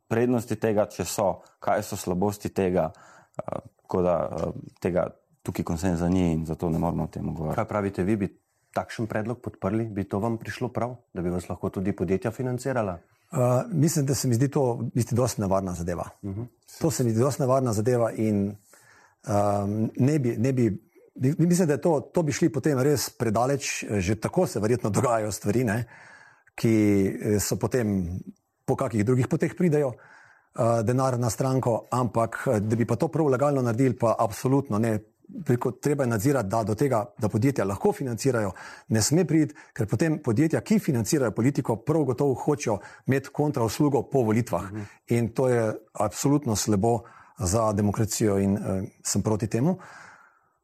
prednosti 0.09 0.57
tega, 0.57 0.87
če 0.87 1.05
so, 1.05 1.29
kaj 1.61 1.83
so 1.83 1.97
slabosti 1.97 2.53
tega, 2.55 2.91
uh, 2.93 4.03
da 4.03 4.17
uh, 4.27 4.55
tega 4.83 5.09
tukaj 5.47 5.65
konsenza 5.65 6.09
ni 6.09 6.33
in 6.33 6.47
zato 6.47 6.71
ne 6.71 6.79
moramo 6.79 7.05
o 7.05 7.13
tem 7.13 7.27
govoriti. 7.27 7.57
Kaj 7.57 7.69
pravite, 7.71 8.05
vi 8.05 8.17
bi 8.17 8.31
takšen 8.75 9.07
predlog 9.07 9.41
podprli, 9.41 9.87
bi 9.89 10.05
to 10.05 10.19
vam 10.21 10.39
prišlo 10.39 10.69
prav, 10.75 10.97
da 11.15 11.23
bi 11.23 11.33
vas 11.33 11.49
lahko 11.49 11.71
tudi 11.71 11.95
podjetja 11.97 12.31
financirala? 12.31 12.99
Uh, 13.33 13.63
mislim, 13.73 14.07
da 14.07 14.15
se 14.15 14.29
mi 14.29 14.35
zdi 14.35 14.49
to 14.49 14.89
dosti 15.11 15.41
nevarna 15.41 15.75
zadeva. 15.75 16.11
Uh 16.23 16.31
mhm. 16.31 16.41
-huh. 16.41 16.47
To 16.81 16.91
se 16.91 17.05
mi 17.05 17.11
zdi 17.11 17.21
dosti 17.21 17.43
nevarna 17.43 17.73
zadeva 17.73 18.13
in 18.13 18.57
um, 19.27 19.91
ne 19.97 20.19
bi. 20.19 20.37
Ne 20.37 20.53
bi 20.53 20.87
Mislim, 21.39 21.69
da 21.69 21.77
to, 21.81 22.01
to 22.01 22.23
bi 22.23 22.33
šli 22.33 22.49
potem 22.53 22.79
res 22.79 23.11
predaleč, 23.11 23.85
že 23.89 24.15
tako 24.21 24.47
se 24.47 24.61
verjetno 24.61 24.91
dogajajo 24.91 25.33
stvari, 25.33 25.65
ne, 25.65 25.85
ki 26.55 26.73
so 27.41 27.57
potem 27.57 28.19
po 28.67 28.77
kakih 28.77 29.05
drugih 29.05 29.29
poteh 29.29 29.55
pridejo 29.57 29.93
uh, 29.95 30.83
denar 30.83 31.19
na 31.19 31.31
stranko, 31.31 31.87
ampak 31.91 32.41
eh, 32.47 32.61
da 32.61 32.77
bi 32.77 32.87
pa 32.87 32.97
to 32.97 33.09
prav 33.09 33.29
legalno 33.31 33.63
naredili, 33.63 33.99
pa 33.99 34.17
absolutno 34.19 34.79
ne. 34.79 34.99
Preko, 35.45 35.73
treba 35.83 36.05
je 36.05 36.11
nadzirati, 36.11 36.49
da 36.49 36.61
do 36.63 36.75
tega, 36.79 37.01
da 37.19 37.29
podjetja 37.29 37.65
lahko 37.67 37.91
financirajo, 37.93 38.53
ne 38.95 39.01
sme 39.03 39.25
priti, 39.27 39.57
ker 39.75 39.89
potem 39.91 40.21
podjetja, 40.23 40.61
ki 40.63 40.79
financirajo 40.79 41.35
politiko, 41.35 41.75
prav 41.83 42.05
gotovo 42.07 42.35
hočejo 42.39 42.77
imeti 43.09 43.33
kontrauslugo 43.35 44.05
po 44.11 44.23
volitvah. 44.23 44.71
Mhm. 44.71 44.85
In 45.19 45.33
to 45.35 45.49
je 45.49 45.65
absolutno 45.93 46.57
slabo 46.57 47.01
za 47.39 47.73
demokracijo 47.73 48.39
in 48.39 48.55
uh, 48.55 48.87
sem 49.03 49.23
proti 49.23 49.47
temu. 49.51 49.79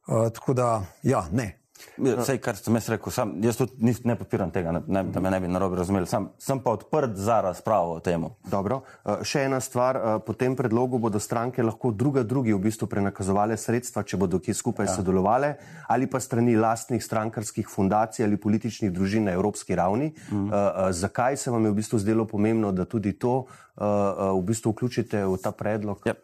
Uh, 0.07 0.31
tako 0.31 0.55
da, 0.55 0.69
ja, 1.03 1.27
ne, 1.33 1.62
Vse, 1.97 2.37
kar 2.43 2.57
sem 2.57 2.77
jaz 2.79 2.89
rekel, 2.93 3.13
sam, 3.15 3.35
jaz 3.45 3.59
tudi 3.59 3.77
nis, 3.85 4.01
ne 4.09 4.17
podpiram 4.19 4.51
tega, 4.55 4.73
ne, 4.81 5.03
da 5.13 5.21
me 5.21 5.31
ne 5.31 5.41
bi 5.43 5.51
narobe 5.51 5.77
razumeli. 5.79 6.09
Sam, 6.09 6.31
sem 6.41 6.61
pa 6.63 6.75
odprt 6.77 7.17
za 7.21 7.41
razpravo 7.45 7.97
o 7.97 8.01
tem. 8.05 8.25
Dobro. 8.51 8.83
Uh, 9.05 9.23
še 9.27 9.47
ena 9.49 9.61
stvar. 9.61 9.99
Uh, 9.99 10.17
po 10.25 10.35
tem 10.39 10.57
predlogu 10.59 11.01
bodo 11.03 11.21
stranke 11.23 11.63
lahko 11.63 11.93
druga 11.93 12.23
drugi 12.27 12.55
v 12.55 12.61
bistvu 12.67 12.89
prenakazovali 12.91 13.57
sredstva, 13.59 14.05
če 14.07 14.21
bodo 14.21 14.41
kje 14.43 14.55
skupaj 14.59 14.89
ja. 14.89 14.97
sodelovali, 14.97 15.53
ali 15.93 16.11
pa 16.11 16.21
strani 16.23 16.57
lastnih 16.59 17.03
strankarskih 17.03 17.71
fundacij 17.71 18.27
ali 18.27 18.41
političnih 18.41 18.93
družin 18.93 19.29
na 19.29 19.37
evropski 19.39 19.79
ravni. 19.79 20.13
Mhm. 20.29 20.45
Uh, 20.47 20.53
uh, 20.53 20.91
zakaj 20.91 21.37
se 21.37 21.51
vam 21.51 21.65
je 21.67 21.75
v 21.75 21.81
bistvu 21.81 22.03
zdelo 22.03 22.27
pomembno, 22.29 22.73
da 22.73 22.85
tudi 22.85 23.15
to 23.19 23.43
uh, 23.43 23.83
uh, 23.83 24.31
v 24.39 24.45
bistvu 24.53 24.77
vključite 24.77 25.27
v 25.27 25.41
ta 25.43 25.53
predlog? 25.53 26.07
Ja, 26.09 26.15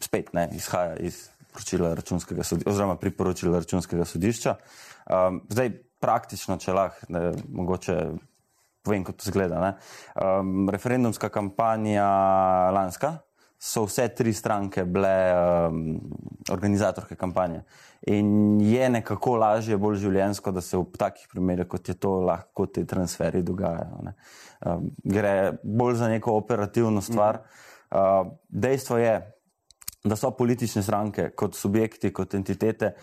spet 0.00 0.32
ne, 0.32 0.48
izhaja 0.56 0.96
iz 1.02 1.28
poročila 1.52 1.94
računskega 1.94 2.44
sodišča, 2.44 2.70
oziroma 2.70 2.96
priporočila 2.96 3.58
računskega 3.58 4.04
sodišča. 4.04 4.56
Um, 5.08 5.42
zdaj, 5.50 5.70
praktično, 6.00 6.58
če 6.62 6.74
lahko, 6.76 7.06
mogoče 7.48 7.96
povem, 8.82 9.04
kako 9.04 9.18
to 9.18 9.30
zgleda. 9.30 9.72
Um, 10.14 10.68
referendumska 10.70 11.28
kampanja 11.28 12.06
lanska 12.74 13.18
so 13.58 13.82
vse 13.88 14.06
tri 14.14 14.32
stranke 14.32 14.84
bile 14.86 15.14
um, 15.34 15.98
organizatorke 16.50 17.16
kampanje. 17.18 17.64
In 18.06 18.60
je 18.60 18.90
nekako 18.90 19.34
lažje, 19.36 19.76
bolj 19.76 19.98
življensko, 20.04 20.52
da 20.54 20.62
se 20.62 20.78
v 20.78 20.86
takih 20.98 21.26
primerih, 21.32 21.66
kot 21.68 21.88
je 21.88 21.96
to, 21.98 22.20
lahko 22.22 22.68
ti 22.70 22.86
transferi 22.86 23.42
dogajajo. 23.42 24.14
Um, 24.62 24.92
gre 25.02 25.58
bolj 25.62 25.98
za 25.98 26.08
neko 26.08 26.36
operativno 26.38 27.02
stvar. 27.02 27.42
Uh, 27.90 28.30
dejstvo 28.48 29.00
je, 29.02 29.18
da 30.04 30.16
so 30.16 30.30
politične 30.30 30.82
stranke 30.82 31.30
kot 31.30 31.54
subjekti, 31.54 32.12
kot 32.12 32.34
entitete 32.34 32.94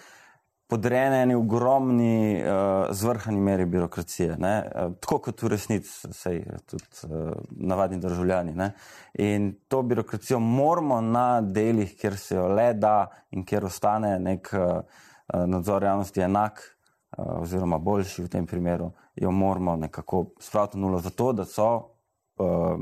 podrejene 0.68 1.22
eni 1.22 1.36
ogromni 1.36 2.42
uh, 2.42 2.88
zvrhani 2.96 3.40
meri 3.40 3.66
birokracije, 3.66 4.32
uh, 4.32 4.96
tako 5.02 5.20
kot 5.28 5.44
v 5.44 5.52
resnici, 5.54 6.10
sej 6.14 6.42
tudi 6.66 6.86
uh, 7.06 7.32
navadni 7.52 8.00
državljani. 8.02 8.56
Ne? 8.58 8.72
In 9.22 9.54
to 9.68 9.82
birokracijo 9.82 10.40
moramo 10.40 11.02
na 11.02 11.42
delih, 11.42 11.94
kjer 12.00 12.18
se 12.18 12.36
jo 12.36 12.48
le 12.48 12.72
da 12.74 13.12
in 13.32 13.46
kjer 13.46 13.66
ostane 13.66 14.18
nek 14.20 14.50
uh, 14.54 14.82
nadzor 15.46 15.84
javnosti 15.84 16.26
enak 16.26 16.64
uh, 16.64 17.42
oziroma 17.42 17.78
boljši 17.78 18.26
v 18.26 18.34
tem 18.34 18.46
primeru, 18.50 18.92
jo 19.16 19.32
moramo 19.32 19.76
nekako 19.76 20.32
spraviti 20.40 20.82
nulo, 20.82 21.00
zato 21.00 21.34
da 21.34 21.46
so 21.46 21.70
uh, 22.42 22.80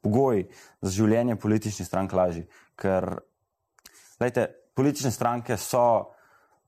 pogoji 0.00 0.48
za 0.80 0.90
življenje 0.90 1.36
političnih 1.36 1.88
strank 1.88 2.12
lažji. 2.16 2.46
Ker 2.80 3.18
Lejte, 4.20 4.46
politične 4.76 5.10
stranke 5.10 5.56
so 5.56 6.12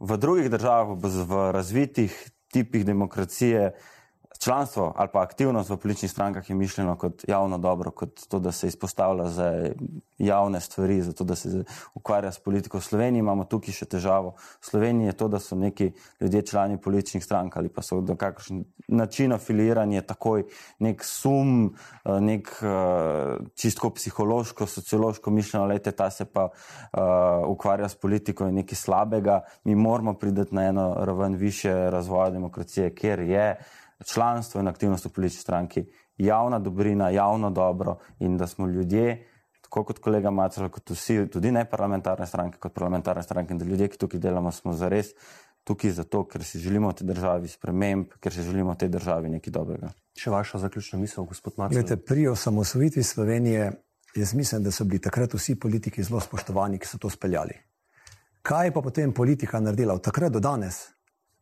v 0.00 0.16
drugih 0.16 0.50
državah, 0.50 0.96
v 0.98 1.40
razvitih 1.52 2.14
tipih 2.52 2.84
demokracije, 2.84 3.72
članstvo 4.42 4.92
ali 4.96 5.08
pa 5.12 5.22
aktivnost 5.22 5.70
v 5.70 5.76
političnih 5.76 6.10
strankah 6.10 6.50
je 6.50 6.56
mišljeno 6.56 6.96
kot 6.96 7.24
javno 7.28 7.58
dobro, 7.58 7.90
kot 7.90 8.20
to, 8.28 8.38
da 8.38 8.52
se 8.52 8.66
izpostavlja 8.66 9.28
za 9.28 9.70
javne 10.18 10.60
stvari, 10.60 11.02
zato 11.02 11.24
da 11.24 11.34
se 11.34 11.64
ukvarja 11.94 12.32
s 12.32 12.38
politiko. 12.38 12.78
V 12.78 12.82
Sloveniji 12.82 13.18
imamo 13.18 13.44
tukaj 13.44 13.74
še 13.74 13.86
težavo. 13.86 14.34
V 14.60 14.66
Sloveniji 14.66 15.06
je 15.06 15.12
to, 15.12 15.28
da 15.28 15.38
so 15.38 15.56
neki 15.56 15.92
ljudje 16.20 16.42
člani 16.42 16.80
političnih 16.80 17.24
strank 17.24 17.56
ali 17.56 17.68
pa 17.68 17.82
so 17.82 18.00
do 18.00 18.16
kakršen 18.16 18.64
način 18.88 19.32
afiliranja 19.32 20.02
takoj 20.02 20.44
nek 20.78 21.04
sum, 21.04 21.74
eh, 22.04 22.20
nek 22.20 22.50
eh, 22.62 23.36
čistko 23.54 23.90
psihološko, 23.90 24.66
sociološko 24.66 25.30
mišljeno, 25.30 25.66
lejte, 25.66 25.92
ta 25.92 26.10
se 26.10 26.24
pa 26.24 26.48
uh, 26.48 27.00
ukvarja 27.48 27.88
s 27.88 27.94
politiko 27.94 28.46
in 28.48 28.54
nekaj 28.54 28.76
slabega. 28.76 29.40
Mi 29.64 29.74
moramo 29.74 30.14
priti 30.14 30.54
na 30.54 30.64
eno 30.64 30.94
raven 30.98 31.34
više 31.34 31.90
razvoja 31.90 32.30
demokracije, 32.30 32.94
kjer 32.94 33.20
je 33.20 33.46
članstvo 34.06 34.60
in 34.60 34.68
aktivnost 34.68 35.04
v 35.04 35.12
politični 35.12 35.40
stranki 35.40 35.84
javna 36.16 36.58
dobrina, 36.58 37.10
javno 37.10 37.50
dobro 37.50 37.98
in 38.18 38.36
da 38.36 38.46
smo 38.46 38.66
ljudje, 38.66 39.28
tako 39.62 39.84
kot 39.84 39.98
kolega 39.98 40.30
Macer, 40.30 40.68
kot 40.70 40.90
vsi, 40.90 41.26
tudi 41.32 41.52
ne 41.52 41.64
parlamentarne 41.64 42.26
stranke, 42.26 42.58
kot 42.58 42.74
parlamentarne 42.74 43.22
stranke, 43.22 43.52
in 43.52 43.58
da 43.58 43.64
ljudje, 43.64 43.88
ki 43.88 43.98
tukaj 43.98 44.20
delamo, 44.20 44.52
smo 44.52 44.72
zares 44.72 45.14
tukaj 45.64 45.90
zato, 45.90 46.24
ker 46.26 46.44
si 46.44 46.58
želimo 46.58 46.90
v 46.90 46.98
tej 46.98 47.06
državi 47.06 47.48
sprememb, 47.48 48.16
ker 48.20 48.34
si 48.34 48.42
želimo 48.42 48.74
v 48.74 48.80
tej 48.82 48.88
državi 48.88 49.30
nekaj 49.38 49.52
dobrega. 49.54 49.92
Še 50.18 50.30
vaša 50.30 50.58
zaključna 50.66 50.98
misel, 50.98 51.24
gospod 51.24 51.58
Macer? 51.58 51.78
Glede, 51.78 51.96
pri 51.96 52.26
osamosvojitvi 52.32 53.02
Slovenije, 53.02 53.70
jaz 54.16 54.34
mislim, 54.34 54.62
da 54.62 54.70
so 54.70 54.84
bili 54.84 55.00
takrat 55.00 55.34
vsi 55.34 55.54
politiki 55.54 56.02
zelo 56.02 56.20
spoštovani, 56.20 56.80
ki 56.82 56.90
so 56.90 56.98
to 56.98 57.10
speljali. 57.10 57.54
Kaj 58.42 58.66
je 58.66 58.74
pa 58.74 58.82
potem 58.82 59.14
politika 59.14 59.60
naredila 59.60 59.94
od 59.94 60.02
takrat 60.02 60.32
do 60.32 60.40
danes? 60.42 60.88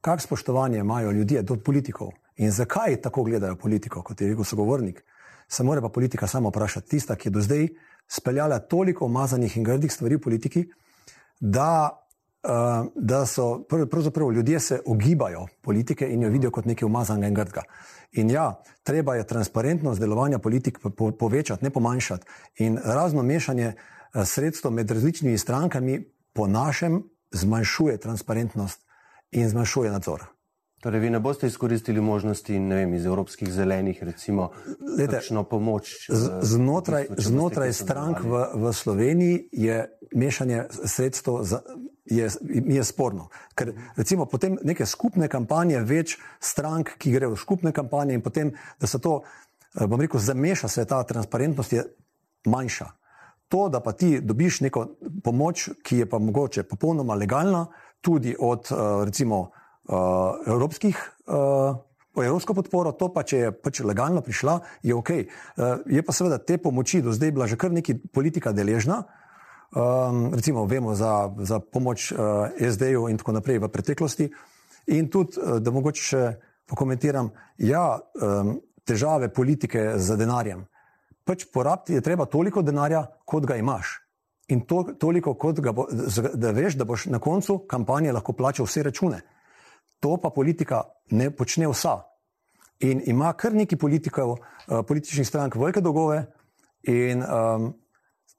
Kak 0.01 0.20
spoštovanje 0.20 0.79
imajo 0.79 1.12
ljudje 1.12 1.42
do 1.42 1.57
politikov? 1.57 2.12
In 2.40 2.53
zakaj 2.53 2.96
tako 3.05 3.24
gledajo 3.29 3.57
politiko, 3.61 4.03
kot 4.03 4.20
je 4.20 4.31
rekel 4.33 4.44
sogovornik? 4.44 5.05
Se 5.48 5.64
mora 5.66 5.81
pa 5.81 5.88
politika 5.88 6.26
samo 6.26 6.48
vprašati, 6.48 6.88
tista, 6.88 7.16
ki 7.16 7.29
je 7.29 7.33
do 7.33 7.40
zdaj 7.44 7.68
speljala 8.09 8.59
toliko 8.59 9.07
umazanih 9.07 9.57
in 9.57 9.64
grdih 9.64 9.92
stvari 9.92 10.16
v 10.16 10.22
politiki, 10.24 10.64
da 11.40 12.00
da 12.94 13.26
so 13.26 13.64
pravzaprav 13.90 14.33
ljudje 14.33 14.61
se 14.61 14.81
ogibajo 14.87 15.46
politike 15.61 16.09
in 16.09 16.22
jo 16.22 16.29
vidijo 16.31 16.50
kot 16.50 16.64
nekaj 16.64 16.87
umazanega 16.87 17.29
in 17.29 17.35
grdega. 17.35 17.62
In 18.12 18.31
ja, 18.31 18.62
treba 18.83 19.14
je 19.14 19.26
transparentnost 19.26 20.00
delovanja 20.00 20.38
politik 20.38 20.79
povečati, 21.18 21.64
ne 21.64 21.70
pomanjšati. 21.70 22.26
In 22.59 22.79
razno 22.85 23.22
mešanje 23.22 23.72
sredstev 24.24 24.70
med 24.70 24.90
različnimi 24.90 25.38
strankami, 25.38 26.05
po 26.33 26.46
našem, 26.46 27.03
zmanjšuje 27.31 27.96
transparentnost 27.96 28.87
in 29.31 29.48
zmanjšuje 29.48 29.90
nadzor. 29.90 30.24
Torej, 30.80 31.00
vi 31.00 31.10
ne 31.10 31.20
boste 31.20 31.46
izkoristili 31.46 32.00
možnosti 32.00 32.58
vem, 32.58 32.94
iz 32.94 33.06
evropskih 33.06 33.52
zelenih, 33.52 34.02
recimo, 34.02 34.50
za 34.96 35.42
pomoč? 35.42 36.08
Znotraj, 36.42 37.06
znotraj 37.16 37.72
strank 37.72 38.24
v, 38.24 38.46
v 38.54 38.72
Sloveniji 38.72 39.48
je 39.52 39.98
mešanje 40.16 40.64
sredstev 40.84 41.42
za, 41.42 41.60
je, 42.04 42.30
je 42.66 42.84
sporno. 42.84 43.28
Ker 43.54 43.74
recimo 43.96 44.24
potem 44.26 44.56
neke 44.64 44.86
skupne 44.86 45.28
kampanje, 45.28 45.82
več 45.84 46.16
strank, 46.40 46.96
ki 46.96 47.12
grejo 47.12 47.34
v 47.36 47.42
skupne 47.44 47.76
kampanje 47.76 48.16
in 48.16 48.24
potem, 48.24 48.54
da 48.80 48.86
se 48.86 48.98
to, 48.98 49.20
eh, 49.76 49.86
bom 49.86 50.00
rekel, 50.00 50.20
zameša 50.20 50.68
se 50.68 50.84
ta 50.84 51.02
transparentnost, 51.04 51.72
je 51.72 51.84
manjša. 52.48 52.88
To, 53.52 53.68
da 53.68 53.80
pa 53.84 53.92
ti 53.92 54.20
dobiš 54.20 54.60
neko 54.64 54.88
pomoč, 55.24 55.68
ki 55.82 56.04
je 56.04 56.08
pa 56.08 56.18
mogoče 56.18 56.62
popolnoma 56.62 57.14
legalna, 57.14 57.66
tudi 58.00 58.36
od 58.38 58.72
eh, 58.72 59.04
recimo 59.04 59.50
evropskih, 60.46 60.98
uh, 61.26 61.76
evropsko 62.16 62.55
podporo, 62.55 62.92
to 62.92 63.09
pa, 63.14 63.24
če 63.26 63.37
je 63.37 63.53
pač 63.53 63.83
legalno 63.87 64.22
prišla, 64.22 64.61
je 64.87 64.94
ok. 64.94 65.11
Uh, 65.11 65.83
je 65.87 66.03
pa 66.03 66.14
seveda 66.14 66.38
te 66.38 66.59
pomoči 66.59 67.03
do 67.03 67.14
zdaj 67.14 67.33
bila 67.35 67.46
že 67.50 67.59
kar 67.59 67.72
neki 67.72 67.98
politika 68.12 68.53
deležna. 68.53 69.05
Um, 69.70 70.35
recimo, 70.35 70.66
vemo 70.66 70.94
za, 70.94 71.31
za 71.46 71.61
pomoč 71.62 72.11
uh, 72.12 72.50
SD-ju 72.59 73.07
in 73.09 73.18
tako 73.18 73.38
naprej 73.38 73.62
v 73.62 73.70
preteklosti. 73.70 74.26
In 74.90 75.07
tudi, 75.07 75.38
uh, 75.38 75.62
da 75.62 75.70
mogoče 75.70 76.03
še 76.03 76.22
pokomentiram, 76.66 77.31
ja, 77.59 77.98
um, 77.98 78.59
težave 78.87 79.31
politike 79.31 79.94
z 79.98 80.16
denarjem. 80.18 80.64
Pač 81.22 81.46
porabiti 81.53 81.94
je 81.94 82.03
treba 82.03 82.26
toliko 82.26 82.62
denarja, 82.66 83.05
kot 83.24 83.46
ga 83.46 83.59
imaš. 83.61 84.00
In 84.50 84.64
to, 84.66 84.83
toliko, 84.98 85.37
kot 85.38 85.61
ga 85.62 85.70
bo, 85.74 85.87
da 86.35 86.50
veš, 86.50 86.74
da 86.74 86.85
boš 86.85 87.07
na 87.07 87.20
koncu 87.22 87.61
kampanje 87.70 88.12
lahko 88.12 88.35
plačal 88.35 88.66
vse 88.66 88.83
račune. 88.83 89.20
To 90.00 90.16
pa 90.22 90.31
politika 90.31 90.83
ne 91.11 91.31
počne 91.31 91.68
vsa. 91.68 91.98
In 92.81 93.03
ima 93.07 93.33
kar 93.33 93.55
nekaj 93.55 93.79
politikov, 93.79 94.31
uh, 94.31 94.81
političnih 94.88 95.29
strank, 95.29 95.57
velike 95.57 95.81
dolgove. 95.81 96.22
In, 96.88 97.22
um, 97.22 97.72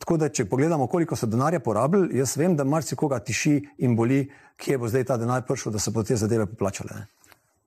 tako 0.01 0.17
da, 0.17 0.29
če 0.33 0.47
pogledamo, 0.49 0.87
koliko 0.87 1.15
so 1.15 1.29
denarja 1.29 1.59
porabili, 1.61 2.17
jaz 2.17 2.33
vem, 2.37 2.55
da 2.57 2.65
marsikoga 2.65 3.19
tiši 3.21 3.59
in 3.85 3.95
boli, 3.95 4.23
kje 4.57 4.79
bo 4.81 4.89
zdaj 4.89 5.05
ta 5.11 5.17
denar 5.21 5.45
prišel, 5.45 5.75
da 5.75 5.79
se 5.79 5.93
bodo 5.93 6.09
te 6.09 6.17
zadeve 6.17 6.47
poplačale. 6.49 6.95
Ne? 6.97 7.05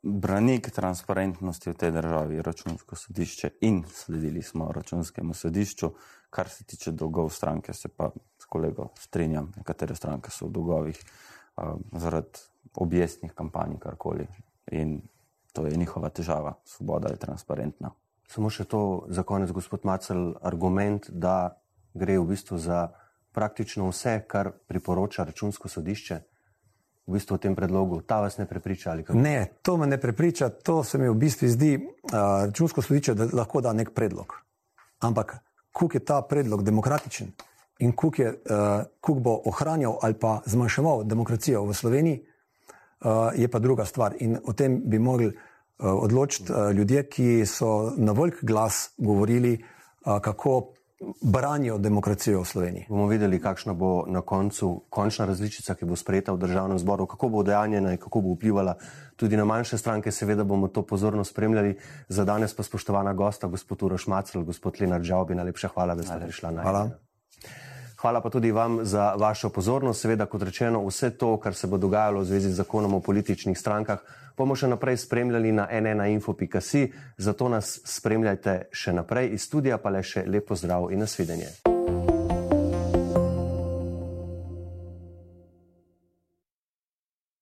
Branik 0.05 0.68
transparentnosti 0.75 1.70
v 1.70 1.77
tej 1.81 1.92
državi 1.94 2.35
je 2.37 2.42
računsko 2.44 2.97
sodišče 2.97 3.51
in 3.64 3.85
sledili 3.88 4.42
smo 4.42 4.66
računskemu 4.73 5.35
sodišču. 5.35 5.94
Kar 6.31 6.49
se 6.49 6.64
tiče 6.64 6.92
dolgov 6.92 7.31
stranke, 7.31 7.73
se 7.73 7.88
pa 7.88 8.11
s 8.38 8.44
kolego 8.44 8.90
strinjam. 8.99 9.53
Nekatere 9.57 9.94
stranke 9.94 10.31
so 10.31 10.51
v 10.51 10.53
dolgovih 10.59 10.99
uh, 10.99 11.79
zaradi 11.92 12.42
objestnih 12.74 13.32
kampanj, 13.32 13.78
karkoli. 13.78 14.26
In 14.72 15.00
to 15.52 15.66
je 15.66 15.76
njihova 15.76 16.08
težava, 16.08 16.54
svoboda 16.64 17.08
je 17.08 17.16
transparentna. 17.16 17.92
Samo 18.28 18.50
še 18.50 18.64
to 18.64 19.06
za 19.08 19.22
konec, 19.22 19.52
gospod 19.52 19.84
Macel, 19.84 20.34
argument, 20.42 21.10
da 21.10 21.60
gre 21.94 22.18
v 22.18 22.32
bistvu 22.32 22.58
za 22.58 22.88
praktično 23.34 23.88
vse, 23.90 24.24
kar 24.26 24.50
priporoča 24.66 25.24
računsko 25.24 25.68
sodišče. 25.68 26.20
V 27.06 27.12
bistvu 27.12 27.37
v 27.37 27.42
tem 27.44 27.54
predlogu, 27.54 28.00
ta 28.00 28.22
vas 28.24 28.38
ne 28.40 28.46
prepriča? 28.48 28.96
Ne, 29.12 29.60
to 29.62 29.76
me 29.76 29.87
ne 29.87 30.00
prepriča, 30.00 30.48
to 30.48 30.80
se 30.84 30.98
mi 30.98 31.08
v 31.08 31.14
bistvu 31.14 31.48
zdi 31.52 31.72
uh, 31.76 31.88
računsko 32.48 32.82
sodišče, 32.82 33.14
da 33.14 33.28
lahko 33.32 33.60
da 33.60 33.74
nek 33.76 33.92
predlog. 33.94 34.32
Ampak, 35.04 35.37
kuk 35.72 35.94
je 35.94 36.00
ta 36.00 36.22
predlog 36.22 36.64
demokratičen 36.64 37.34
in 37.84 37.92
kuk, 37.92 38.18
je, 38.18 38.30
uh, 38.32 38.87
kuk 39.04 39.20
bo 39.20 39.37
ohranjal 39.50 39.98
ali 40.02 40.16
pa 40.16 40.38
zmanjševal 40.46 41.04
demokracijo 41.04 41.66
v 41.68 41.74
Sloveniji, 41.74 42.22
je 43.35 43.49
pa 43.49 43.59
druga 43.59 43.85
stvar. 43.85 44.14
In 44.21 44.38
o 44.45 44.53
tem 44.53 44.81
bi 44.85 44.99
mogli 44.99 45.27
uh, 45.27 45.35
odločiti 45.79 46.53
uh, 46.53 46.71
ljudje, 46.73 47.07
ki 47.09 47.47
so 47.47 47.93
na 47.97 48.12
velik 48.12 48.45
glas 48.45 48.95
govorili, 48.99 49.59
uh, 50.07 50.21
kako 50.21 50.75
branijo 51.23 51.79
demokracijo 51.79 52.40
v 52.40 52.45
Sloveniji. 52.45 52.87
Bomo 52.88 53.07
videli, 53.07 53.40
kakšna 53.40 53.73
bo 53.75 54.05
na 54.09 54.21
koncu 54.21 54.85
končna 54.90 55.27
različica, 55.27 55.75
ki 55.75 55.85
bo 55.85 55.97
sprejeta 55.97 56.33
v 56.33 56.38
državnem 56.38 56.79
zboru, 56.79 57.07
kako 57.07 57.29
bo 57.29 57.43
dejanjena 57.43 57.93
in 57.93 57.99
kako 57.99 58.21
bo 58.21 58.35
vplivala 58.35 58.77
tudi 59.17 59.37
na 59.37 59.45
manjše 59.45 59.79
stranke. 59.79 60.12
Seveda 60.12 60.45
bomo 60.45 60.69
to 60.69 60.83
pozorno 60.83 61.25
spremljali. 61.25 61.77
Za 62.09 62.25
danes 62.25 62.55
pa 62.55 62.62
spoštovana 62.62 63.12
gosta, 63.12 63.47
gospod 63.47 63.83
Uroš 63.83 64.07
Macel, 64.07 64.45
gospod 64.45 64.81
Lenar 64.81 65.01
Džavbi, 65.01 65.35
najlepša 65.35 65.69
hvala, 65.75 65.95
da 65.95 66.03
ste 66.03 66.21
prišla 66.25 66.51
na 66.51 66.62
hvala. 66.62 66.90
Hvala 68.05 68.21
pa 68.21 68.31
tudi 68.31 68.51
vam 68.53 68.85
za 68.85 69.14
vašo 69.17 69.49
pozornost. 69.49 70.01
Seveda, 70.01 70.27
kot 70.27 70.43
rečeno, 70.43 70.83
vse 70.87 71.11
to, 71.11 71.38
kar 71.40 71.55
se 71.55 71.67
bo 71.67 71.79
dogajalo 71.81 72.21
v 72.21 72.25
zvezi 72.25 72.51
z 72.51 72.61
zakonom 72.61 72.95
o 72.95 73.01
političnih 73.01 73.57
strankah, 73.59 74.05
bomo 74.37 74.53
še 74.53 74.69
naprej 74.69 75.01
spremljali 75.07 75.53
na 75.57 75.64
nnainfo.si. 75.73 76.93
Zato 77.17 77.49
nas 77.49 77.81
spremljajte 77.85 78.69
še 78.77 78.93
naprej 78.93 79.33
iz 79.33 79.49
studija, 79.49 79.81
pa 79.81 79.88
le 79.88 80.05
še 80.05 80.29
lepo 80.29 80.53
zdrav 80.53 80.93
in 80.93 81.01
nasvidenje. 81.01 81.49